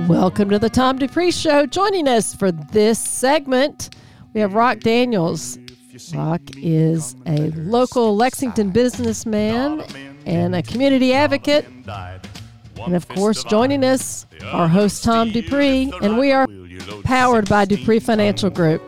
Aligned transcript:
Welcome 0.00 0.50
to 0.50 0.58
the 0.58 0.68
Tom 0.68 0.98
Dupree 0.98 1.30
Show. 1.30 1.64
Joining 1.64 2.06
us 2.06 2.34
for 2.34 2.52
this 2.52 2.98
segment, 2.98 3.94
we 4.34 4.42
have 4.42 4.52
Rock 4.52 4.80
Daniels. 4.80 5.58
Rock 6.14 6.42
is 6.58 7.16
a 7.26 7.50
local 7.52 8.14
Lexington 8.14 8.70
businessman 8.70 9.82
and 10.26 10.54
a 10.54 10.62
community 10.62 11.14
advocate. 11.14 11.66
And 11.86 12.94
of 12.94 13.08
course, 13.08 13.42
joining 13.44 13.82
us, 13.84 14.26
our 14.44 14.68
host 14.68 15.02
Tom 15.02 15.32
Dupree, 15.32 15.90
and 16.02 16.18
we 16.18 16.30
are 16.30 16.46
powered 17.02 17.48
by 17.48 17.64
Dupree 17.64 17.98
Financial 17.98 18.50
Group. 18.50 18.82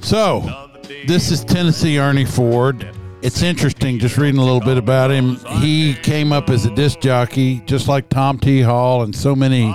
So, 0.00 0.70
this 1.06 1.30
is 1.30 1.44
Tennessee 1.44 1.98
Ernie 1.98 2.24
Ford. 2.24 2.88
It's 3.26 3.42
interesting 3.42 3.98
just 3.98 4.18
reading 4.18 4.38
a 4.38 4.44
little 4.44 4.60
bit 4.60 4.78
about 4.78 5.10
him. 5.10 5.34
He 5.60 5.94
came 5.94 6.32
up 6.32 6.48
as 6.48 6.64
a 6.64 6.70
disc 6.70 7.00
jockey, 7.00 7.58
just 7.66 7.88
like 7.88 8.08
Tom 8.08 8.38
T. 8.38 8.60
Hall 8.60 9.02
and 9.02 9.12
so 9.16 9.34
many 9.34 9.74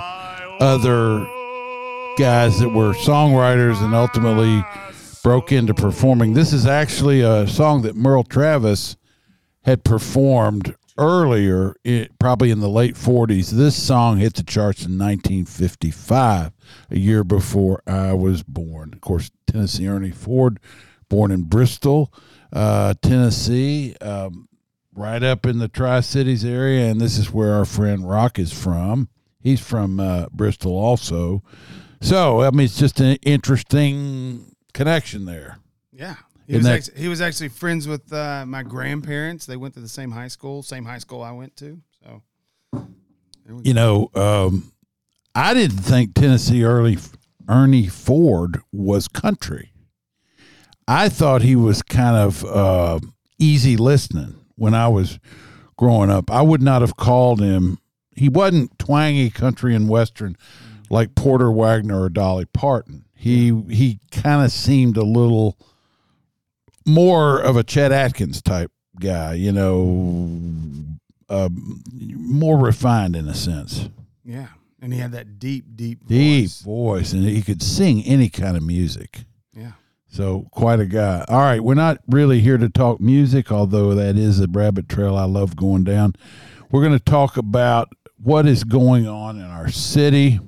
other 0.58 1.18
guys 2.16 2.58
that 2.60 2.70
were 2.70 2.94
songwriters 2.94 3.76
and 3.84 3.94
ultimately 3.94 4.64
broke 5.22 5.52
into 5.52 5.74
performing. 5.74 6.32
This 6.32 6.54
is 6.54 6.64
actually 6.64 7.20
a 7.20 7.46
song 7.46 7.82
that 7.82 7.94
Merle 7.94 8.24
Travis 8.24 8.96
had 9.66 9.84
performed 9.84 10.74
earlier, 10.96 11.76
probably 12.18 12.50
in 12.50 12.60
the 12.60 12.70
late 12.70 12.94
40s. 12.94 13.50
This 13.50 13.76
song 13.76 14.16
hit 14.16 14.32
the 14.32 14.44
charts 14.44 14.86
in 14.86 14.92
1955, 14.92 16.52
a 16.90 16.98
year 16.98 17.22
before 17.22 17.82
I 17.86 18.14
was 18.14 18.42
born. 18.42 18.94
Of 18.94 19.02
course, 19.02 19.30
Tennessee 19.46 19.86
Ernie 19.86 20.10
Ford, 20.10 20.58
born 21.10 21.30
in 21.30 21.42
Bristol 21.42 22.10
uh, 22.52 22.94
Tennessee, 23.02 23.96
um, 24.00 24.48
right 24.94 25.22
up 25.22 25.46
in 25.46 25.58
the 25.58 25.68
Tri 25.68 26.00
Cities 26.00 26.44
area, 26.44 26.90
and 26.90 27.00
this 27.00 27.18
is 27.18 27.32
where 27.32 27.54
our 27.54 27.64
friend 27.64 28.08
Rock 28.08 28.38
is 28.38 28.52
from. 28.52 29.08
He's 29.40 29.60
from 29.60 29.98
uh, 29.98 30.26
Bristol, 30.32 30.76
also. 30.76 31.42
So 32.00 32.42
I 32.42 32.50
mean, 32.50 32.66
it's 32.66 32.78
just 32.78 33.00
an 33.00 33.16
interesting 33.22 34.54
connection 34.74 35.24
there. 35.24 35.58
Yeah, 35.92 36.16
he 36.46 36.56
was, 36.56 36.64
that, 36.64 36.74
actually, 36.74 37.00
he 37.00 37.08
was 37.08 37.20
actually 37.20 37.48
friends 37.48 37.88
with 37.88 38.12
uh, 38.12 38.44
my 38.46 38.62
grandparents. 38.62 39.46
They 39.46 39.56
went 39.56 39.74
to 39.74 39.80
the 39.80 39.88
same 39.88 40.10
high 40.10 40.28
school, 40.28 40.62
same 40.62 40.84
high 40.84 40.98
school 40.98 41.22
I 41.22 41.32
went 41.32 41.56
to. 41.56 41.80
So, 42.02 42.22
you 43.62 43.74
know, 43.74 44.10
um, 44.14 44.72
I 45.34 45.54
didn't 45.54 45.78
think 45.78 46.14
Tennessee 46.14 46.64
early 46.64 46.98
Ernie 47.48 47.88
Ford 47.88 48.60
was 48.72 49.08
country. 49.08 49.71
I 50.88 51.08
thought 51.08 51.42
he 51.42 51.56
was 51.56 51.82
kind 51.82 52.16
of 52.16 52.44
uh, 52.44 53.00
easy 53.38 53.76
listening 53.76 54.34
when 54.56 54.74
I 54.74 54.88
was 54.88 55.18
growing 55.76 56.10
up. 56.10 56.30
I 56.30 56.42
would 56.42 56.62
not 56.62 56.80
have 56.82 56.96
called 56.96 57.40
him. 57.40 57.78
He 58.14 58.28
wasn't 58.28 58.78
twangy 58.78 59.30
country 59.30 59.74
and 59.74 59.88
western 59.88 60.36
like 60.90 61.14
Porter 61.14 61.50
Wagoner 61.50 62.02
or 62.02 62.08
Dolly 62.08 62.44
Parton. 62.44 63.06
He 63.14 63.62
he 63.70 64.00
kind 64.10 64.44
of 64.44 64.52
seemed 64.52 64.96
a 64.96 65.04
little 65.04 65.56
more 66.86 67.40
of 67.40 67.56
a 67.56 67.62
Chet 67.62 67.92
Atkins 67.92 68.42
type 68.42 68.70
guy, 69.00 69.34
you 69.34 69.52
know, 69.52 70.30
uh, 71.28 71.48
more 71.92 72.58
refined 72.58 73.16
in 73.16 73.28
a 73.28 73.34
sense. 73.34 73.88
Yeah, 74.24 74.48
and 74.80 74.92
he 74.92 74.98
had 74.98 75.12
that 75.12 75.38
deep, 75.38 75.64
deep, 75.74 76.06
deep 76.06 76.50
voice, 76.50 76.60
voice 76.60 77.12
and 77.12 77.24
he 77.24 77.42
could 77.42 77.62
sing 77.62 78.02
any 78.04 78.28
kind 78.28 78.56
of 78.56 78.62
music. 78.62 79.24
So 80.12 80.46
quite 80.50 80.78
a 80.78 80.84
guy. 80.84 81.24
All 81.26 81.40
right, 81.40 81.64
we're 81.64 81.72
not 81.72 82.00
really 82.06 82.40
here 82.40 82.58
to 82.58 82.68
talk 82.68 83.00
music, 83.00 83.50
although 83.50 83.94
that 83.94 84.18
is 84.18 84.40
a 84.40 84.46
rabbit 84.46 84.86
trail 84.86 85.16
I 85.16 85.24
love 85.24 85.56
going 85.56 85.84
down. 85.84 86.16
We're 86.70 86.82
going 86.82 86.98
to 86.98 87.02
talk 87.02 87.38
about 87.38 87.88
what 88.22 88.46
is 88.46 88.62
going 88.62 89.08
on 89.08 89.38
in 89.38 89.46
our 89.46 89.70
city. 89.70 90.38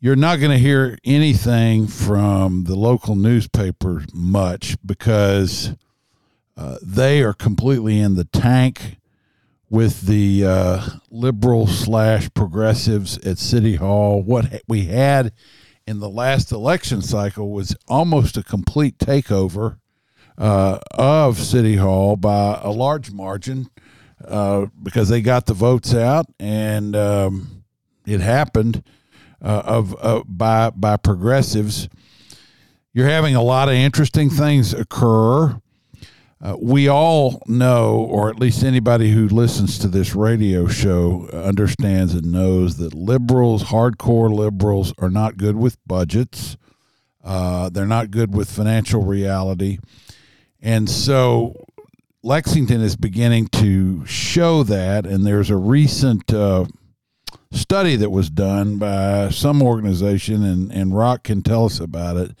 You're 0.00 0.16
not 0.16 0.40
going 0.40 0.50
to 0.50 0.58
hear 0.58 0.98
anything 1.04 1.86
from 1.86 2.64
the 2.64 2.74
local 2.74 3.14
newspaper 3.14 4.02
much 4.12 4.76
because 4.84 5.76
uh, 6.56 6.78
they 6.82 7.22
are 7.22 7.34
completely 7.34 8.00
in 8.00 8.16
the 8.16 8.24
tank 8.24 8.98
with 9.70 10.00
the 10.00 10.44
uh, 10.44 10.88
liberal 11.12 11.68
slash 11.68 12.28
progressives 12.34 13.18
at 13.18 13.38
City 13.38 13.76
Hall. 13.76 14.20
What 14.20 14.62
we 14.66 14.86
had 14.86 15.32
in 15.86 16.00
the 16.00 16.08
last 16.08 16.52
election 16.52 17.02
cycle 17.02 17.50
was 17.50 17.76
almost 17.88 18.36
a 18.36 18.42
complete 18.42 18.98
takeover 18.98 19.78
uh, 20.38 20.78
of 20.92 21.38
City 21.38 21.76
Hall 21.76 22.16
by 22.16 22.58
a 22.62 22.70
large 22.70 23.10
margin 23.10 23.68
uh, 24.26 24.66
because 24.82 25.08
they 25.08 25.20
got 25.20 25.46
the 25.46 25.54
votes 25.54 25.94
out 25.94 26.26
and 26.38 26.94
um, 26.96 27.64
it 28.06 28.20
happened 28.20 28.82
uh, 29.42 29.62
of 29.64 29.96
uh, 30.00 30.22
by 30.26 30.70
by 30.70 30.96
progressives. 30.96 31.88
You're 32.92 33.08
having 33.08 33.34
a 33.34 33.42
lot 33.42 33.68
of 33.68 33.74
interesting 33.74 34.30
things 34.30 34.74
occur. 34.74 35.60
Uh, 36.42 36.56
we 36.60 36.88
all 36.88 37.40
know, 37.46 37.94
or 37.94 38.28
at 38.28 38.40
least 38.40 38.64
anybody 38.64 39.12
who 39.12 39.28
listens 39.28 39.78
to 39.78 39.86
this 39.86 40.12
radio 40.12 40.66
show 40.66 41.28
understands 41.32 42.14
and 42.14 42.32
knows 42.32 42.78
that 42.78 42.92
liberals, 42.94 43.64
hardcore 43.64 44.32
liberals, 44.32 44.92
are 44.98 45.10
not 45.10 45.36
good 45.36 45.54
with 45.54 45.78
budgets. 45.86 46.56
Uh, 47.22 47.68
they're 47.68 47.86
not 47.86 48.10
good 48.10 48.34
with 48.34 48.50
financial 48.50 49.04
reality. 49.04 49.78
And 50.60 50.90
so 50.90 51.64
Lexington 52.24 52.80
is 52.80 52.96
beginning 52.96 53.46
to 53.48 54.04
show 54.04 54.64
that. 54.64 55.06
And 55.06 55.24
there's 55.24 55.50
a 55.50 55.56
recent 55.56 56.34
uh, 56.34 56.64
study 57.52 57.94
that 57.94 58.10
was 58.10 58.30
done 58.30 58.78
by 58.78 59.28
some 59.28 59.62
organization, 59.62 60.42
and, 60.42 60.72
and 60.72 60.96
Rock 60.96 61.22
can 61.22 61.42
tell 61.42 61.66
us 61.66 61.78
about 61.78 62.16
it 62.16 62.36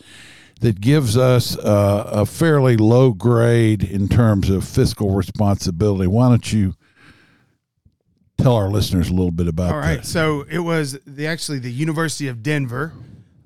that 0.62 0.80
gives 0.80 1.16
us 1.16 1.56
uh, 1.58 2.10
a 2.12 2.26
fairly 2.26 2.76
low 2.76 3.12
grade 3.12 3.84
in 3.84 4.08
terms 4.08 4.50
of 4.50 4.66
fiscal 4.66 5.10
responsibility. 5.10 6.06
Why 6.06 6.28
don't 6.28 6.52
you 6.52 6.74
tell 8.38 8.56
our 8.56 8.70
listeners 8.70 9.08
a 9.08 9.12
little 9.12 9.30
bit 9.30 9.46
about 9.46 9.68
that? 9.68 9.74
All 9.74 9.80
right. 9.80 9.98
that? 9.98 10.06
So 10.06 10.44
it 10.50 10.60
was 10.60 10.98
the 11.06 11.28
actually 11.28 11.58
the 11.60 11.70
University 11.70 12.28
of 12.28 12.42
Denver 12.42 12.92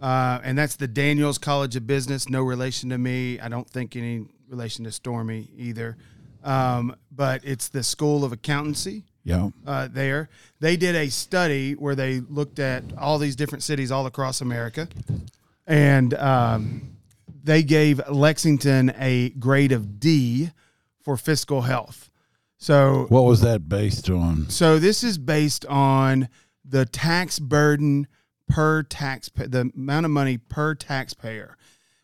uh, 0.01 0.41
and 0.45 0.57
that's 0.59 0.77
the 0.77 0.89
Daniels 0.89 1.39
College 1.39 1.77
of 1.77 1.87
Business. 1.87 2.29
No 2.29 2.43
relation 2.43 2.91
to 2.91 2.99
me. 2.99 3.41
I 3.41 3.49
don't 3.49 3.69
think 3.69 3.97
any 3.97 4.27
relation 4.49 4.85
to 4.85 4.93
Stormy 4.93 5.49
either. 5.57 5.97
Um, 6.45 6.95
but 7.11 7.41
it's 7.45 7.69
the 7.69 7.83
School 7.83 8.25
of 8.25 8.33
Accountancy. 8.33 9.05
Yeah. 9.25 9.51
Uh, 9.67 9.89
there, 9.91 10.29
they 10.61 10.77
did 10.77 10.95
a 10.95 11.09
study 11.09 11.73
where 11.73 11.97
they 11.97 12.21
looked 12.21 12.61
at 12.61 12.85
all 12.97 13.19
these 13.19 13.35
different 13.35 13.65
cities 13.65 13.91
all 13.91 14.07
across 14.07 14.41
America, 14.41 14.87
and 15.67 16.15
um, 16.15 16.96
they 17.47 17.63
gave 17.63 18.01
Lexington 18.09 18.93
a 18.99 19.31
grade 19.31 19.73
of 19.73 19.99
D 19.99 20.51
for 21.01 21.17
fiscal 21.17 21.63
health. 21.63 22.11
So, 22.59 23.07
what 23.09 23.25
was 23.25 23.41
that 23.43 23.69
based 23.69 24.11
on? 24.11 24.51
So, 24.51 24.79
this 24.79 25.05
is 25.05 25.19
based 25.19 25.65
on 25.67 26.29
the 26.65 26.85
tax 26.85 27.39
burden 27.39 28.09
per 28.49 28.83
tax, 28.83 29.31
the 29.35 29.71
amount 29.75 30.07
of 30.07 30.13
money 30.13 30.39
per 30.39 30.75
taxpayer, 30.75 31.57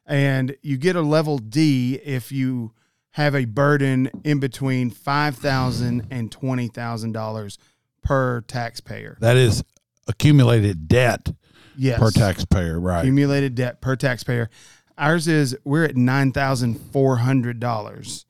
and 0.06 0.56
you 0.62 0.76
get 0.76 0.94
a 0.94 1.02
level 1.02 1.38
D 1.38 2.00
if 2.04 2.30
you 2.30 2.72
have 3.12 3.34
a 3.34 3.44
burden 3.44 4.10
in 4.24 4.40
between 4.40 4.90
five 4.90 5.36
thousand 5.36 6.06
and 6.10 6.30
twenty 6.30 6.68
thousand 6.68 7.12
dollars 7.12 7.58
per 8.02 8.42
taxpayer. 8.42 9.16
That 9.20 9.36
is 9.36 9.64
accumulated 10.06 10.86
debt 10.86 11.32
yes. 11.76 11.98
per 11.98 12.10
taxpayer, 12.10 12.78
right? 12.78 13.00
Accumulated 13.00 13.54
debt 13.54 13.80
per 13.80 13.96
taxpayer. 13.96 14.50
Ours 14.98 15.28
is 15.28 15.56
we're 15.64 15.84
at 15.84 15.96
nine 15.96 16.32
thousand 16.32 16.74
four 16.74 17.18
hundred 17.18 17.60
dollars. 17.60 18.26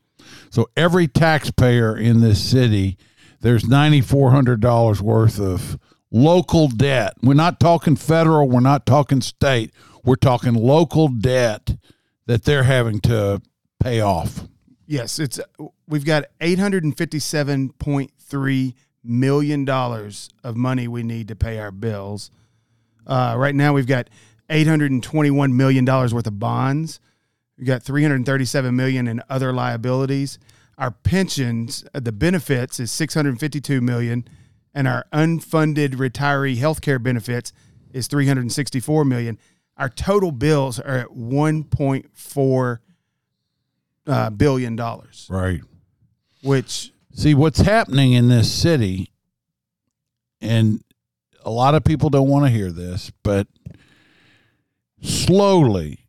So 0.50 0.68
every 0.76 1.08
taxpayer 1.08 1.96
in 1.96 2.20
this 2.20 2.42
city, 2.42 2.96
there's 3.40 3.66
ninety 3.66 4.00
four 4.00 4.30
hundred 4.30 4.60
dollars 4.60 5.02
worth 5.02 5.40
of 5.40 5.78
local 6.10 6.68
debt. 6.68 7.14
We're 7.22 7.34
not 7.34 7.58
talking 7.58 7.96
federal. 7.96 8.48
We're 8.48 8.60
not 8.60 8.86
talking 8.86 9.20
state. 9.20 9.72
We're 10.04 10.16
talking 10.16 10.54
local 10.54 11.08
debt 11.08 11.76
that 12.26 12.44
they're 12.44 12.64
having 12.64 13.00
to 13.00 13.40
pay 13.80 14.00
off. 14.00 14.46
Yes, 14.86 15.18
it's 15.18 15.40
we've 15.88 16.04
got 16.04 16.24
eight 16.40 16.58
hundred 16.58 16.84
and 16.84 16.96
fifty-seven 16.96 17.72
point 17.74 18.12
three 18.18 18.74
million 19.02 19.64
dollars 19.64 20.28
of 20.44 20.56
money 20.56 20.86
we 20.86 21.02
need 21.02 21.28
to 21.28 21.36
pay 21.36 21.58
our 21.58 21.72
bills. 21.72 22.30
Uh, 23.06 23.34
right 23.36 23.54
now, 23.54 23.72
we've 23.72 23.86
got 23.86 24.08
eight 24.52 24.68
hundred 24.68 24.92
and 24.92 25.02
twenty-one 25.02 25.56
million 25.56 25.84
dollars 25.84 26.14
worth 26.14 26.28
of 26.28 26.38
bonds. 26.38 27.00
We've 27.58 27.66
got 27.66 27.82
three 27.82 28.02
hundred 28.02 28.24
thirty-seven 28.24 28.76
million 28.76 29.08
in 29.08 29.22
other 29.28 29.52
liabilities. 29.52 30.38
Our 30.78 30.90
pensions, 30.90 31.84
uh, 31.94 32.00
the 32.00 32.12
benefits, 32.12 32.78
is 32.78 32.92
six 32.92 33.14
hundred 33.14 33.38
fifty-two 33.40 33.80
million, 33.80 34.28
and 34.74 34.86
our 34.86 35.04
unfunded 35.12 35.94
retiree 35.94 36.58
health 36.58 36.80
care 36.80 36.98
benefits 36.98 37.52
is 37.92 38.06
three 38.06 38.26
hundred 38.26 38.50
sixty-four 38.52 39.04
million. 39.04 39.38
Our 39.76 39.88
total 39.88 40.32
bills 40.32 40.78
are 40.78 40.98
at 40.98 41.12
one 41.12 41.64
point 41.64 42.10
four 42.12 42.80
uh, 44.06 44.30
billion 44.30 44.76
dollars. 44.76 45.26
Right. 45.30 45.60
Which 46.42 46.92
see 47.12 47.34
what's 47.34 47.60
happening 47.60 48.12
in 48.12 48.28
this 48.28 48.52
city, 48.52 49.12
and 50.40 50.82
a 51.44 51.50
lot 51.50 51.74
of 51.74 51.84
people 51.84 52.10
don't 52.10 52.28
want 52.28 52.46
to 52.46 52.50
hear 52.50 52.72
this, 52.72 53.12
but 53.22 53.46
slowly, 55.02 56.06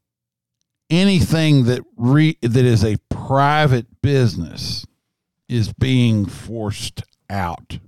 anything 0.89 1.65
that 1.65 1.81
re, 1.97 2.37
that 2.41 2.55
is 2.65 2.83
a 2.83 2.97
private 3.09 4.01
business 4.01 4.85
is 5.49 5.73
being 5.73 6.25
forced 6.25 7.03
out. 7.29 7.79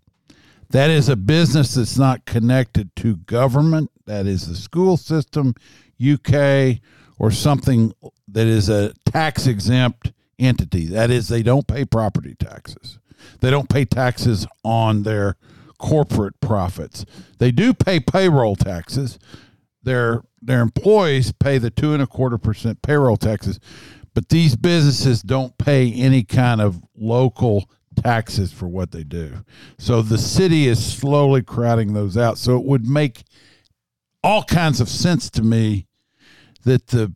That 0.69 0.89
is 0.89 1.07
a 1.07 1.15
business 1.15 1.75
that's 1.75 1.97
not 1.97 2.25
connected 2.25 2.95
to 2.97 3.17
government. 3.17 3.91
That 4.05 4.25
is 4.25 4.47
the 4.47 4.55
school 4.55 4.97
system, 4.97 5.55
UK, 6.01 6.79
or 7.17 7.31
something 7.31 7.93
that 8.27 8.47
is 8.47 8.67
a 8.67 8.93
tax 9.05 9.47
exempt 9.47 10.11
entity. 10.37 10.87
That 10.87 11.11
is, 11.11 11.27
they 11.27 11.43
don't 11.43 11.67
pay 11.67 11.85
property 11.85 12.35
taxes. 12.35 12.99
They 13.39 13.49
don't 13.49 13.69
pay 13.69 13.85
taxes 13.85 14.45
on 14.63 15.03
their 15.03 15.37
corporate 15.77 16.39
profits. 16.39 17.05
They 17.37 17.51
do 17.51 17.73
pay 17.73 17.99
payroll 17.99 18.55
taxes. 18.55 19.19
Their 19.85 20.23
their 20.41 20.61
employees 20.61 21.31
pay 21.31 21.57
the 21.57 21.69
two 21.69 21.93
and 21.93 22.03
a 22.03 22.07
quarter 22.07 22.37
percent 22.37 22.81
payroll 22.81 23.17
taxes, 23.17 23.59
but 24.13 24.29
these 24.29 24.55
businesses 24.55 25.21
don't 25.21 25.57
pay 25.57 25.93
any 25.93 26.23
kind 26.23 26.59
of 26.59 26.81
local 26.95 27.69
taxes 27.95 28.51
for 28.51 28.67
what 28.67 28.91
they 28.91 29.03
do. 29.03 29.45
So 29.77 30.01
the 30.01 30.17
city 30.17 30.67
is 30.67 30.83
slowly 30.83 31.41
crowding 31.41 31.93
those 31.93 32.17
out. 32.17 32.37
So 32.37 32.57
it 32.57 32.65
would 32.65 32.87
make 32.87 33.23
all 34.23 34.43
kinds 34.43 34.81
of 34.81 34.89
sense 34.89 35.29
to 35.31 35.41
me 35.41 35.87
that 36.63 36.87
the 36.87 37.13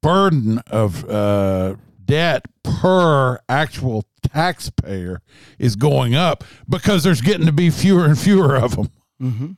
burden 0.00 0.58
of 0.68 1.08
uh, 1.08 1.74
debt 2.04 2.46
per 2.62 3.40
actual 3.48 4.04
taxpayer 4.22 5.20
is 5.58 5.76
going 5.76 6.14
up 6.14 6.44
because 6.68 7.02
there's 7.02 7.20
getting 7.20 7.46
to 7.46 7.52
be 7.52 7.70
fewer 7.70 8.04
and 8.04 8.18
fewer 8.18 8.56
of 8.56 8.76
them. 8.76 8.90
Mm-hmm. 9.20 9.52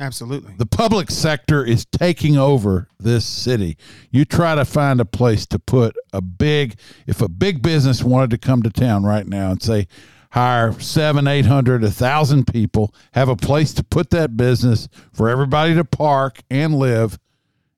Absolutely. 0.00 0.54
The 0.56 0.66
public 0.66 1.10
sector 1.10 1.62
is 1.62 1.84
taking 1.84 2.38
over 2.38 2.88
this 2.98 3.26
city. 3.26 3.76
You 4.10 4.24
try 4.24 4.54
to 4.54 4.64
find 4.64 4.98
a 4.98 5.04
place 5.04 5.44
to 5.48 5.58
put 5.58 5.94
a 6.12 6.22
big, 6.22 6.76
if 7.06 7.20
a 7.20 7.28
big 7.28 7.60
business 7.62 8.02
wanted 8.02 8.30
to 8.30 8.38
come 8.38 8.62
to 8.62 8.70
town 8.70 9.04
right 9.04 9.26
now 9.26 9.50
and 9.50 9.62
say, 9.62 9.86
hire 10.32 10.72
seven, 10.80 11.28
eight 11.28 11.44
hundred, 11.44 11.84
a 11.84 11.90
thousand 11.90 12.46
people, 12.46 12.94
have 13.12 13.28
a 13.28 13.36
place 13.36 13.74
to 13.74 13.84
put 13.84 14.08
that 14.10 14.38
business 14.38 14.88
for 15.12 15.28
everybody 15.28 15.74
to 15.74 15.84
park 15.84 16.40
and 16.50 16.74
live, 16.76 17.18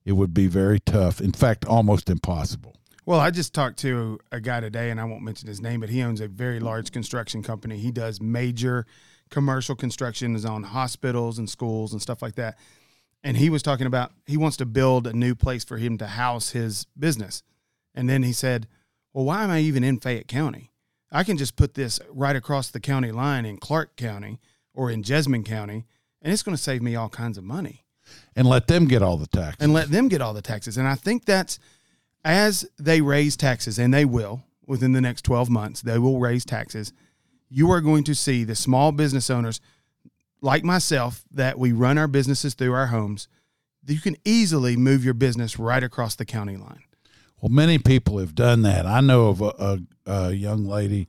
it 0.05 0.13
would 0.13 0.33
be 0.33 0.47
very 0.47 0.79
tough. 0.79 1.21
In 1.21 1.33
fact, 1.33 1.65
almost 1.65 2.09
impossible. 2.09 2.77
Well, 3.05 3.19
I 3.19 3.33
just 3.33 3.53
talked 3.53 3.79
to 3.81 4.21
a 4.31 4.39
guy 4.39 4.61
today, 4.61 4.91
and 4.91 5.01
I 5.01 5.05
won't 5.05 5.23
mention 5.23 5.49
his 5.49 5.61
name, 5.61 5.81
but 5.81 5.89
he 5.89 6.03
owns 6.03 6.21
a 6.21 6.29
very 6.29 6.61
large 6.61 6.93
construction 6.93 7.43
company. 7.43 7.79
He 7.79 7.91
does 7.91 8.21
major 8.21 8.87
commercial 9.33 9.75
construction 9.75 10.37
is 10.37 10.45
on 10.45 10.63
hospitals 10.63 11.39
and 11.39 11.51
schools 11.51 11.93
and 11.93 12.01
stuff 12.01 12.23
like 12.23 12.37
that. 12.37 12.57
And 13.25 13.37
he 13.37 13.51
was 13.51 13.63
talking 13.63 13.87
about 13.87 14.13
he 14.27 14.37
wants 14.37 14.57
to 14.59 14.67
build 14.67 15.07
a 15.07 15.13
new 15.13 15.35
place 15.35 15.65
for 15.65 15.79
him 15.79 15.99
to 15.99 16.07
house 16.07 16.51
his 16.51 16.87
business. 16.97 17.43
And 17.95 18.09
then 18.09 18.23
he 18.23 18.33
said, 18.33 18.69
Well, 19.13 19.25
why 19.25 19.43
am 19.43 19.51
I 19.51 19.61
even 19.61 19.83
in 19.83 19.99
Fayette 19.99 20.29
County? 20.29 20.71
I 21.11 21.25
can 21.25 21.37
just 21.37 21.57
put 21.57 21.75
this 21.75 22.01
right 22.11 22.37
across 22.37 22.71
the 22.71 22.81
county 22.81 23.13
line 23.13 23.45
in 23.45 23.59
Clark 23.59 23.97
County 23.97 24.41
or 24.75 24.91
in 24.91 25.03
Jessamine 25.03 25.45
County, 25.45 25.85
and 26.23 26.33
it's 26.33 26.43
going 26.43 26.57
to 26.57 26.63
save 26.63 26.81
me 26.81 26.97
all 26.97 27.11
kinds 27.11 27.37
of 27.37 27.45
money. 27.45 27.85
And 28.35 28.47
let 28.47 28.67
them 28.67 28.87
get 28.87 29.03
all 29.03 29.17
the 29.17 29.27
taxes. 29.27 29.59
And 29.61 29.73
let 29.73 29.91
them 29.91 30.09
get 30.09 30.23
all 30.23 30.33
the 30.33 30.43
taxes. 30.43 30.79
And 30.79 30.89
I 30.89 30.95
think 30.95 31.25
that's 31.25 31.59
as 32.25 32.67
they 32.79 33.01
raise 33.01 33.37
taxes, 33.37 33.79
and 33.79 33.93
they 33.93 34.05
will 34.05 34.43
within 34.67 34.93
the 34.93 35.01
next 35.01 35.23
12 35.23 35.51
months, 35.51 35.83
they 35.83 35.99
will 35.99 36.19
raise 36.19 36.45
taxes. 36.45 36.93
You 37.55 37.71
are 37.71 37.83
going 37.83 38.05
to 38.05 38.15
see 38.15 38.45
the 38.45 38.55
small 38.55 38.93
business 38.93 39.29
owners 39.29 39.61
like 40.41 40.65
myself 40.65 41.23
that 41.31 41.59
we 41.59 41.73
run 41.73 41.99
our 41.99 42.09
businesses 42.09 42.55
through 42.55 42.73
our 42.73 42.87
homes. 42.87 43.29
You 43.87 44.01
can 44.01 44.17
easily 44.25 44.75
move 44.75 45.05
your 45.05 45.13
business 45.13 45.59
right 45.59 45.83
across 45.83 46.15
the 46.15 46.25
county 46.25 46.57
line. 46.57 46.83
Well, 47.41 47.51
many 47.51 47.77
people 47.79 48.19
have 48.19 48.35
done 48.35 48.63
that. 48.63 48.87
I 48.87 49.01
know 49.01 49.29
of 49.29 49.43
a, 49.43 49.53
a, 49.59 49.79
a 50.07 50.33
young 50.33 50.65
lady. 50.65 51.09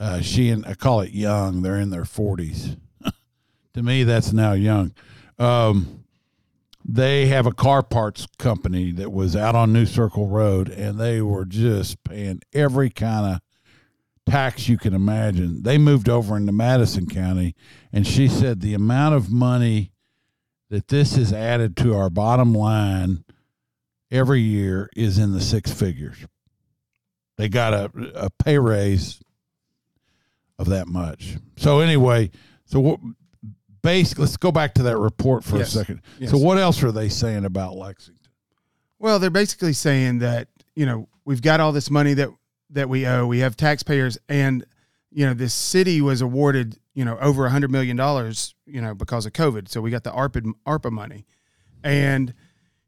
Uh, 0.00 0.22
she 0.22 0.48
and 0.48 0.64
I 0.64 0.72
call 0.74 1.02
it 1.02 1.10
young. 1.10 1.60
They're 1.60 1.78
in 1.78 1.90
their 1.90 2.06
forties. 2.06 2.76
to 3.74 3.82
me, 3.82 4.04
that's 4.04 4.32
now 4.32 4.52
young. 4.52 4.94
Um, 5.38 6.04
they 6.82 7.26
have 7.26 7.44
a 7.46 7.52
car 7.52 7.82
parts 7.82 8.26
company 8.38 8.92
that 8.92 9.12
was 9.12 9.36
out 9.36 9.54
on 9.54 9.74
New 9.74 9.84
Circle 9.84 10.28
Road, 10.28 10.70
and 10.70 10.98
they 10.98 11.20
were 11.20 11.44
just 11.44 12.02
paying 12.04 12.40
every 12.54 12.88
kind 12.88 13.34
of 13.34 13.40
tax 14.30 14.68
you 14.68 14.78
can 14.78 14.94
imagine. 14.94 15.62
They 15.62 15.78
moved 15.78 16.08
over 16.08 16.36
into 16.36 16.52
Madison 16.52 17.06
County, 17.06 17.54
and 17.92 18.06
she 18.06 18.28
said 18.28 18.60
the 18.60 18.74
amount 18.74 19.14
of 19.14 19.30
money 19.30 19.92
that 20.70 20.88
this 20.88 21.16
has 21.16 21.32
added 21.32 21.76
to 21.78 21.94
our 21.94 22.10
bottom 22.10 22.54
line 22.54 23.24
every 24.10 24.40
year 24.40 24.90
is 24.96 25.18
in 25.18 25.32
the 25.32 25.40
six 25.40 25.72
figures. 25.72 26.18
They 27.36 27.48
got 27.48 27.72
a, 27.72 27.90
a 28.14 28.30
pay 28.30 28.58
raise 28.58 29.20
of 30.58 30.68
that 30.68 30.88
much. 30.88 31.36
So 31.56 31.80
anyway, 31.80 32.30
so 32.64 32.80
what 32.80 33.00
base. 33.82 34.18
Let's 34.18 34.36
go 34.36 34.52
back 34.52 34.74
to 34.74 34.82
that 34.84 34.98
report 34.98 35.44
for 35.44 35.58
yes. 35.58 35.74
a 35.74 35.78
second. 35.78 36.02
Yes. 36.18 36.30
So, 36.30 36.38
what 36.38 36.58
else 36.58 36.82
are 36.82 36.92
they 36.92 37.08
saying 37.08 37.44
about 37.44 37.76
Lexington? 37.76 38.16
Well, 38.98 39.18
they're 39.18 39.30
basically 39.30 39.72
saying 39.72 40.18
that 40.18 40.48
you 40.74 40.86
know 40.86 41.08
we've 41.24 41.42
got 41.42 41.60
all 41.60 41.72
this 41.72 41.90
money 41.90 42.14
that 42.14 42.30
that 42.70 42.88
we 42.88 43.06
owe. 43.06 43.26
We 43.26 43.40
have 43.40 43.56
taxpayers, 43.56 44.18
and 44.28 44.64
you 45.10 45.26
know 45.26 45.34
this 45.34 45.54
city 45.54 46.00
was 46.00 46.20
awarded 46.20 46.78
you 46.94 47.04
know 47.04 47.18
over 47.20 47.46
a 47.46 47.50
hundred 47.50 47.70
million 47.70 47.96
dollars 47.96 48.54
you 48.66 48.80
know 48.80 48.94
because 48.94 49.26
of 49.26 49.32
COVID. 49.32 49.68
So 49.68 49.80
we 49.80 49.90
got 49.90 50.04
the 50.04 50.10
ARPA 50.10 50.52
ARPA 50.66 50.90
money, 50.90 51.26
and 51.82 52.32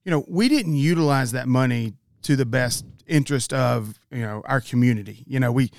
you 0.04 0.10
know 0.10 0.24
we 0.28 0.48
didn't 0.48 0.76
utilize 0.76 1.32
that 1.32 1.48
money 1.48 1.94
to 2.22 2.36
the 2.36 2.46
best 2.46 2.84
interest 3.06 3.52
of 3.52 3.98
you 4.10 4.22
know 4.22 4.42
our 4.46 4.60
community. 4.60 5.24
You 5.26 5.40
know 5.40 5.52
we 5.52 5.70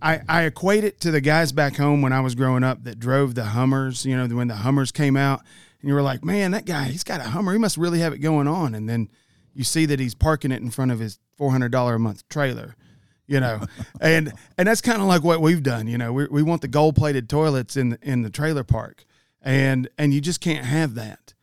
I, 0.00 0.20
I 0.28 0.42
equate 0.42 0.84
it 0.84 1.00
to 1.00 1.10
the 1.10 1.20
guys 1.20 1.52
back 1.52 1.76
home 1.76 2.02
when 2.02 2.12
I 2.12 2.20
was 2.20 2.34
growing 2.34 2.62
up 2.62 2.84
that 2.84 3.00
drove 3.00 3.34
the 3.34 3.44
Hummers, 3.44 4.06
you 4.06 4.16
know, 4.16 4.26
when 4.34 4.48
the 4.48 4.56
Hummers 4.56 4.92
came 4.92 5.16
out 5.16 5.40
and 5.80 5.88
you 5.88 5.94
were 5.94 6.02
like, 6.02 6.24
man, 6.24 6.52
that 6.52 6.66
guy, 6.66 6.84
he's 6.84 7.04
got 7.04 7.20
a 7.20 7.24
Hummer. 7.24 7.52
He 7.52 7.58
must 7.58 7.76
really 7.76 7.98
have 8.00 8.12
it 8.12 8.18
going 8.18 8.46
on. 8.46 8.74
And 8.74 8.88
then 8.88 9.08
you 9.54 9.64
see 9.64 9.86
that 9.86 9.98
he's 9.98 10.14
parking 10.14 10.52
it 10.52 10.62
in 10.62 10.70
front 10.70 10.92
of 10.92 11.00
his 11.00 11.18
four 11.36 11.50
hundred 11.50 11.72
dollar 11.72 11.94
a 11.94 11.98
month 11.98 12.28
trailer. 12.28 12.76
You 13.28 13.40
know, 13.40 13.60
and 14.00 14.32
and 14.56 14.66
that's 14.66 14.80
kind 14.80 15.00
of 15.02 15.06
like 15.06 15.22
what 15.22 15.40
we've 15.42 15.62
done. 15.62 15.86
You 15.86 15.98
know, 15.98 16.12
we, 16.14 16.26
we 16.26 16.42
want 16.42 16.62
the 16.62 16.68
gold 16.68 16.96
plated 16.96 17.28
toilets 17.28 17.76
in 17.76 17.90
the, 17.90 17.98
in 18.02 18.22
the 18.22 18.30
trailer 18.30 18.64
park, 18.64 19.04
and 19.42 19.86
and 19.98 20.14
you 20.14 20.20
just 20.22 20.40
can't 20.40 20.64
have 20.64 20.94
that. 20.94 21.34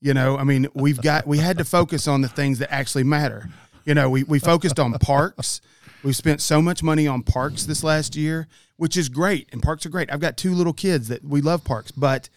You 0.00 0.14
know, 0.14 0.36
I 0.36 0.42
mean, 0.44 0.66
we've 0.74 1.00
got 1.00 1.26
we 1.28 1.38
had 1.38 1.56
to 1.58 1.64
focus 1.64 2.08
on 2.08 2.22
the 2.22 2.28
things 2.28 2.58
that 2.58 2.72
actually 2.72 3.04
matter. 3.04 3.48
You 3.84 3.94
know, 3.94 4.10
we 4.10 4.24
we 4.24 4.38
focused 4.40 4.80
on 4.80 4.92
parks. 4.94 5.60
We've 6.02 6.16
spent 6.16 6.40
so 6.40 6.60
much 6.60 6.82
money 6.82 7.06
on 7.06 7.22
parks 7.22 7.64
this 7.66 7.82
last 7.84 8.14
year, 8.16 8.46
which 8.76 8.96
is 8.96 9.08
great, 9.08 9.48
and 9.52 9.62
parks 9.62 9.86
are 9.86 9.90
great. 9.90 10.12
I've 10.12 10.20
got 10.20 10.36
two 10.36 10.54
little 10.54 10.72
kids 10.72 11.08
that 11.08 11.24
we 11.24 11.40
love 11.40 11.62
parks, 11.64 11.90
but 11.92 12.28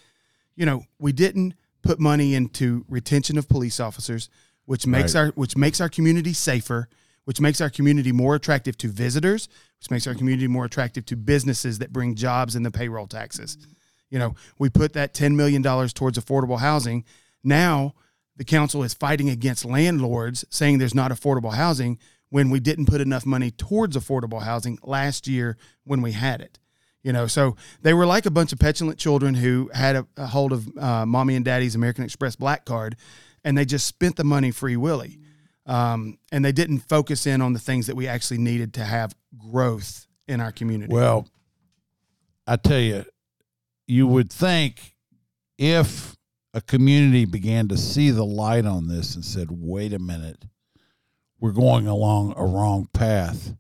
you 0.55 0.65
know, 0.65 0.83
we 0.99 1.11
didn't 1.11 1.55
put 1.81 1.99
money 1.99 2.35
into 2.35 2.85
retention 2.87 3.37
of 3.37 3.49
police 3.49 3.79
officers, 3.79 4.29
which 4.65 4.85
makes 4.85 5.15
Right. 5.15 5.21
our 5.21 5.27
which 5.29 5.57
makes 5.57 5.81
our 5.81 5.89
community 5.89 6.33
safer, 6.33 6.87
which 7.25 7.41
makes 7.41 7.61
our 7.61 7.69
community 7.69 8.11
more 8.11 8.35
attractive 8.35 8.77
to 8.79 8.87
visitors, 8.87 9.47
which 9.79 9.91
makes 9.91 10.07
our 10.07 10.15
community 10.15 10.47
more 10.47 10.65
attractive 10.65 11.05
to 11.05 11.15
businesses 11.15 11.79
that 11.79 11.93
bring 11.93 12.15
jobs 12.15 12.55
and 12.55 12.65
the 12.65 12.71
payroll 12.71 13.07
taxes. 13.07 13.57
You 14.09 14.19
know, 14.19 14.35
we 14.59 14.69
put 14.69 14.93
that 14.93 15.13
$10 15.13 15.35
million 15.35 15.63
towards 15.63 16.17
affordable 16.17 16.59
housing. 16.59 17.05
Now 17.43 17.93
the 18.35 18.43
council 18.43 18.83
is 18.83 18.93
fighting 18.93 19.29
against 19.29 19.65
landlords 19.65 20.45
saying 20.49 20.77
there's 20.77 20.95
not 20.95 21.11
affordable 21.11 21.53
housing 21.53 21.99
when 22.29 22.49
we 22.49 22.59
didn't 22.59 22.85
put 22.85 23.01
enough 23.01 23.25
money 23.25 23.51
towards 23.51 23.95
affordable 23.95 24.41
housing 24.41 24.79
last 24.83 25.27
year 25.27 25.57
when 25.83 26.01
we 26.01 26.13
had 26.13 26.41
it. 26.41 26.59
You 27.03 27.11
know, 27.11 27.27
so 27.27 27.55
they 27.81 27.93
were 27.93 28.05
like 28.05 28.25
a 28.25 28.31
bunch 28.31 28.53
of 28.53 28.59
petulant 28.59 28.99
children 28.99 29.33
who 29.33 29.69
had 29.73 29.95
a, 29.95 30.07
a 30.17 30.27
hold 30.27 30.53
of 30.53 30.77
uh, 30.77 31.05
mommy 31.05 31.35
and 31.35 31.43
daddy's 31.43 31.75
American 31.75 32.03
Express 32.03 32.35
black 32.35 32.63
card, 32.63 32.95
and 33.43 33.57
they 33.57 33.65
just 33.65 33.87
spent 33.87 34.17
the 34.17 34.23
money 34.23 34.51
free 34.51 34.77
willy, 34.77 35.19
um, 35.65 36.17
and 36.31 36.43
they 36.43 36.51
didn't 36.51 36.79
focus 36.79 37.27
in 37.27 37.41
on 37.41 37.53
the 37.53 37.59
things 37.59 37.87
that 37.87 37.95
we 37.95 38.07
actually 38.07 38.39
needed 38.39 38.73
to 38.75 38.83
have 38.83 39.15
growth 39.37 40.07
in 40.27 40.41
our 40.41 40.51
community. 40.51 40.93
Well, 40.93 41.27
I 42.47 42.55
tell 42.55 42.79
you, 42.79 43.05
you 43.87 44.07
would 44.07 44.31
think 44.31 44.95
if 45.57 46.15
a 46.53 46.61
community 46.61 47.25
began 47.25 47.67
to 47.69 47.77
see 47.77 48.11
the 48.11 48.25
light 48.25 48.65
on 48.65 48.87
this 48.87 49.15
and 49.15 49.23
said, 49.23 49.47
wait 49.51 49.93
a 49.93 49.99
minute, 49.99 50.45
we're 51.39 51.51
going 51.51 51.87
along 51.87 52.33
a 52.37 52.45
wrong 52.45 52.87
path, 52.93 53.53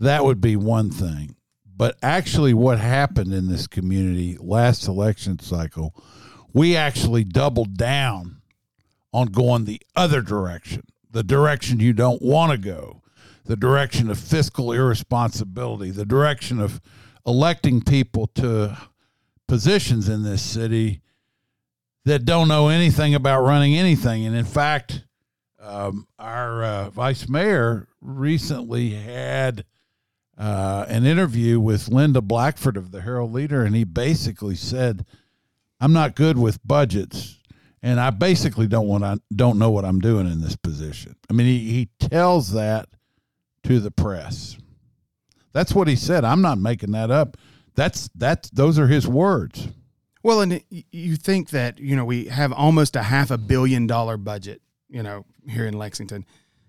that 0.00 0.24
would 0.24 0.40
be 0.40 0.56
one 0.56 0.90
thing. 0.90 1.36
But 1.76 1.96
actually, 2.02 2.54
what 2.54 2.78
happened 2.78 3.32
in 3.32 3.48
this 3.48 3.66
community 3.66 4.36
last 4.40 4.86
election 4.86 5.40
cycle, 5.40 5.94
we 6.52 6.76
actually 6.76 7.24
doubled 7.24 7.76
down 7.76 8.40
on 9.14 9.28
going 9.28 9.64
the 9.64 9.80
other 9.94 10.20
direction, 10.20 10.82
the 11.08 11.22
direction 11.22 11.78
you 11.78 11.92
don't 11.92 12.20
want 12.20 12.50
to 12.50 12.58
go, 12.58 13.00
the 13.44 13.54
direction 13.54 14.10
of 14.10 14.18
fiscal 14.18 14.72
irresponsibility, 14.72 15.92
the 15.92 16.04
direction 16.04 16.58
of 16.60 16.80
electing 17.24 17.80
people 17.80 18.26
to 18.26 18.76
positions 19.46 20.08
in 20.08 20.24
this 20.24 20.42
city 20.42 21.00
that 22.04 22.24
don't 22.24 22.48
know 22.48 22.68
anything 22.68 23.14
about 23.14 23.42
running 23.42 23.76
anything. 23.76 24.26
And 24.26 24.34
in 24.34 24.44
fact, 24.44 25.04
um, 25.60 26.08
our 26.18 26.64
uh, 26.64 26.90
vice 26.90 27.28
mayor 27.28 27.86
recently 28.00 28.90
had 28.90 29.64
uh, 30.36 30.86
an 30.88 31.06
interview 31.06 31.60
with 31.60 31.86
Linda 31.88 32.20
Blackford 32.20 32.76
of 32.76 32.90
the 32.90 33.02
Herald 33.02 33.32
Leader, 33.32 33.62
and 33.62 33.76
he 33.76 33.84
basically 33.84 34.56
said, 34.56 35.06
"I'm 35.80 35.92
not 35.92 36.16
good 36.16 36.36
with 36.36 36.66
budgets, 36.66 37.38
and 37.84 38.00
I 38.00 38.08
basically 38.08 38.66
don't 38.66 38.88
want 38.88 39.04
I 39.04 39.18
don't 39.36 39.58
know 39.58 39.70
what 39.70 39.84
I'm 39.84 40.00
doing 40.00 40.26
in 40.26 40.40
this 40.40 40.56
position." 40.56 41.14
I 41.30 41.34
mean, 41.34 41.46
he, 41.46 41.58
he 41.70 41.88
tells 42.00 42.52
that 42.52 42.88
to 43.64 43.78
the 43.78 43.90
press. 43.90 44.56
That's 45.52 45.74
what 45.74 45.86
he 45.86 45.94
said. 45.94 46.24
I'm 46.24 46.40
not 46.40 46.58
making 46.58 46.92
that 46.92 47.10
up. 47.10 47.36
That's 47.74 48.08
that's 48.14 48.48
those 48.50 48.78
are 48.78 48.88
his 48.88 49.06
words. 49.06 49.68
Well, 50.22 50.40
and 50.40 50.62
you 50.70 51.16
think 51.16 51.50
that 51.50 51.78
you 51.78 51.94
know 51.94 52.06
we 52.06 52.24
have 52.26 52.52
almost 52.52 52.96
a 52.96 53.02
half 53.02 53.30
a 53.30 53.36
billion 53.36 53.86
dollar 53.86 54.16
budget, 54.16 54.62
you 54.88 55.02
know, 55.02 55.26
here 55.46 55.66
in 55.66 55.74
Lexington. 55.74 56.24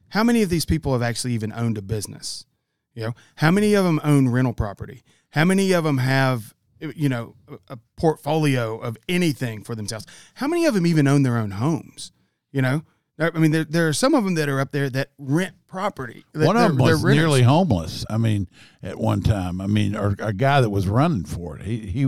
How 0.10 0.24
many 0.24 0.44
of 0.44 0.50
these 0.50 0.66
people 0.66 0.92
have 0.94 1.02
actually 1.02 1.34
even 1.34 1.54
owned 1.54 1.78
a 1.78 1.82
business? 1.82 2.46
You 2.94 3.04
know, 3.04 3.14
how 3.36 3.52
many 3.52 3.74
of 3.74 3.86
them 3.86 4.02
own 4.04 4.28
rental 4.30 4.54
property? 4.54 5.04
How 5.30 5.46
many 5.46 5.72
of 5.72 5.84
them 5.86 5.98
have 5.98 6.55
Uh, 6.84 6.92
you 6.96 7.10
know 7.10 7.36
a- 7.70 7.78
portfolio 7.98 8.78
of 8.78 8.98
anything 9.08 9.64
for 9.64 9.76
themselves? 9.76 10.06
How 10.36 10.48
many 10.48 10.66
of 10.66 10.74
them 10.74 10.86
even 10.86 11.08
own 11.08 11.24
their 11.24 11.38
own 11.38 11.52
homes? 11.52 12.12
You 12.52 12.62
know, 12.62 12.84
I 13.20 13.32
mean, 13.32 13.52
there, 13.52 13.64
there 13.66 13.88
are 13.88 13.94
some 13.94 14.14
of 14.14 14.24
them 14.24 14.36
that 14.36 14.48
are 14.50 14.60
up 14.60 14.72
there 14.72 14.90
that 14.90 15.10
rent 15.18 15.56
property. 15.68 16.26
that 16.34 16.46
one 16.46 16.56
of 16.58 16.70
them 16.70 16.78
they're- 16.78 16.96
was 16.96 17.04
nearly 17.04 17.42
homeless. 17.44 18.06
I 18.10 18.18
mean, 18.18 18.48
at 18.84 18.98
one 18.98 19.22
time. 19.22 19.60
I 19.62 19.68
mean, 19.68 19.96
or 19.96 20.16
a 20.20 20.34
guy 20.34 20.62
that 20.62 20.70
was 20.70 20.88
running 20.88 21.26
for 21.26 21.58
it. 21.58 21.66
He, 21.66 21.80
he, 21.80 22.02